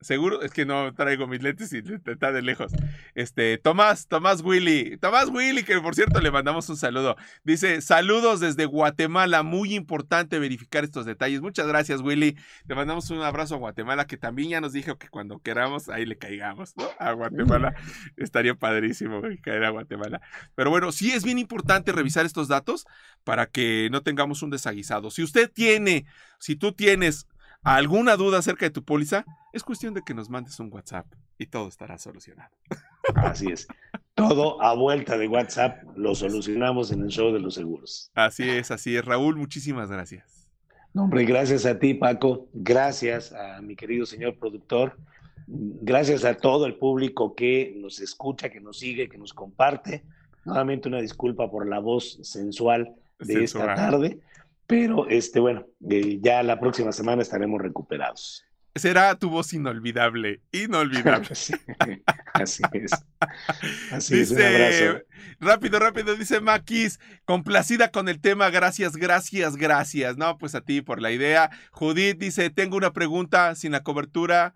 [0.00, 2.70] Seguro, es que no traigo mis lentes y está de lejos.
[3.16, 7.16] Este, Tomás, Tomás Willy, Tomás Willy, que por cierto le mandamos un saludo.
[7.42, 11.40] Dice, saludos desde Guatemala, muy importante verificar estos detalles.
[11.40, 12.36] Muchas gracias, Willy.
[12.68, 16.06] Le mandamos un abrazo a Guatemala, que también ya nos dijo que cuando queramos, ahí
[16.06, 16.88] le caigamos, ¿no?
[17.00, 17.74] A Guatemala.
[18.16, 20.20] Estaría padrísimo caer a Guatemala.
[20.54, 22.86] Pero bueno, sí es bien importante revisar estos datos
[23.24, 25.10] para que no tengamos un desaguisado.
[25.10, 26.06] Si usted tiene,
[26.38, 27.26] si tú tienes
[27.76, 31.06] alguna duda acerca de tu póliza, es cuestión de que nos mandes un WhatsApp
[31.38, 32.50] y todo estará solucionado.
[33.14, 33.66] Así es.
[34.14, 38.10] Todo a vuelta de WhatsApp lo solucionamos en el show de los seguros.
[38.14, 39.04] Así es, así es.
[39.04, 40.48] Raúl, muchísimas gracias.
[40.94, 42.48] No, hombre, gracias a ti, Paco.
[42.52, 44.96] Gracias a mi querido señor productor.
[45.46, 50.02] Gracias a todo el público que nos escucha, que nos sigue, que nos comparte.
[50.44, 54.20] Nuevamente una disculpa por la voz sensual de esta tarde.
[54.68, 58.44] Pero, este, bueno, eh, ya la próxima semana estaremos recuperados.
[58.74, 61.26] Será tu voz inolvidable, inolvidable.
[62.34, 62.92] así es.
[63.90, 65.06] Así dice, es, un abrazo.
[65.40, 70.18] Rápido, rápido, dice Maquis, complacida con el tema, gracias, gracias, gracias.
[70.18, 71.50] No, pues a ti por la idea.
[71.70, 74.54] Judith dice, tengo una pregunta, sin la cobertura,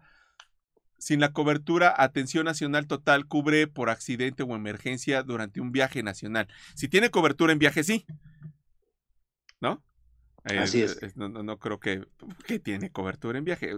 [0.98, 6.48] sin la cobertura, atención nacional total cubre por accidente o emergencia durante un viaje nacional.
[6.74, 8.04] Si tiene cobertura en viaje, sí.
[9.58, 9.82] ¿No?
[10.44, 11.16] Así es.
[11.16, 12.04] no, creo que,
[12.46, 13.76] que, tiene cobertura en viaje.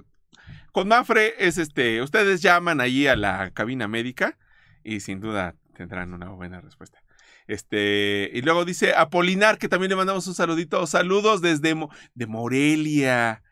[0.72, 4.38] Con Mafre es este, ustedes llaman ahí a la cabina médica
[4.82, 7.02] y sin duda tendrán una buena respuesta.
[7.46, 10.86] Este, y luego dice Apolinar, que también le mandamos un saludito.
[10.86, 11.74] Saludos desde
[12.14, 13.42] de Morelia.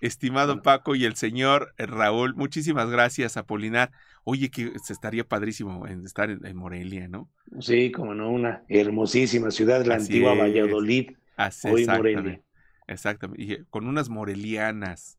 [0.00, 3.90] Estimado Paco y el señor Raúl, muchísimas gracias, Apolinar.
[4.24, 7.30] Oye, que se estaría padrísimo en estar en, Morelia, ¿no?
[7.60, 11.12] Sí, como no, una hermosísima ciudad, la antigua Valladolid.
[11.36, 12.42] Así, Hoy exactamente.
[12.86, 13.42] Exactamente.
[13.42, 15.18] Y con unas morelianas,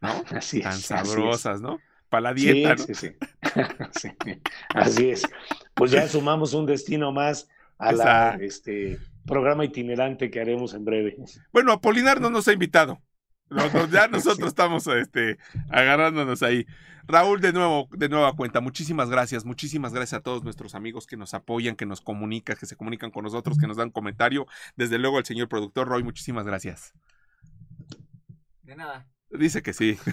[0.00, 0.08] ¿no?
[0.30, 1.78] Así Tan sabrosas, ¿no?
[2.08, 3.10] Para la dieta, sí, sí,
[4.00, 4.08] sí.
[4.70, 5.22] Así es.
[5.74, 11.16] Pues ya sumamos un destino más a la este programa itinerante que haremos en breve.
[11.52, 13.02] Bueno, Apolinar no nos ha invitado
[13.90, 15.38] ya nosotros estamos este,
[15.70, 16.66] agarrándonos ahí.
[17.06, 21.16] Raúl, de nuevo, de nueva cuenta, muchísimas gracias, muchísimas gracias a todos nuestros amigos que
[21.16, 24.46] nos apoyan, que nos comunican, que se comunican con nosotros, que nos dan comentario.
[24.76, 26.92] Desde luego al señor productor Roy, muchísimas gracias.
[28.62, 29.08] De nada.
[29.30, 29.98] Dice que sí.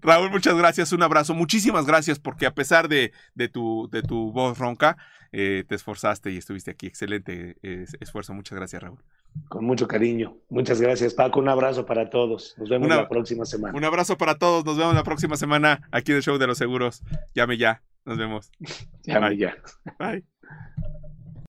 [0.00, 4.32] Raúl, muchas gracias, un abrazo, muchísimas gracias porque a pesar de, de, tu, de tu
[4.32, 4.96] voz ronca,
[5.38, 6.86] eh, te esforzaste y estuviste aquí.
[6.86, 9.02] Excelente eh, esfuerzo, muchas gracias Raúl.
[9.50, 10.38] Con mucho cariño.
[10.48, 11.40] Muchas gracias, Paco.
[11.40, 12.54] Un abrazo para todos.
[12.56, 13.76] Nos vemos la próxima semana.
[13.76, 14.64] Un abrazo para todos.
[14.64, 17.02] Nos vemos la próxima semana aquí en el Show de los Seguros.
[17.34, 17.82] Llame ya.
[18.06, 18.50] Nos vemos.
[19.04, 19.54] Llame ya.
[19.98, 20.24] Bye.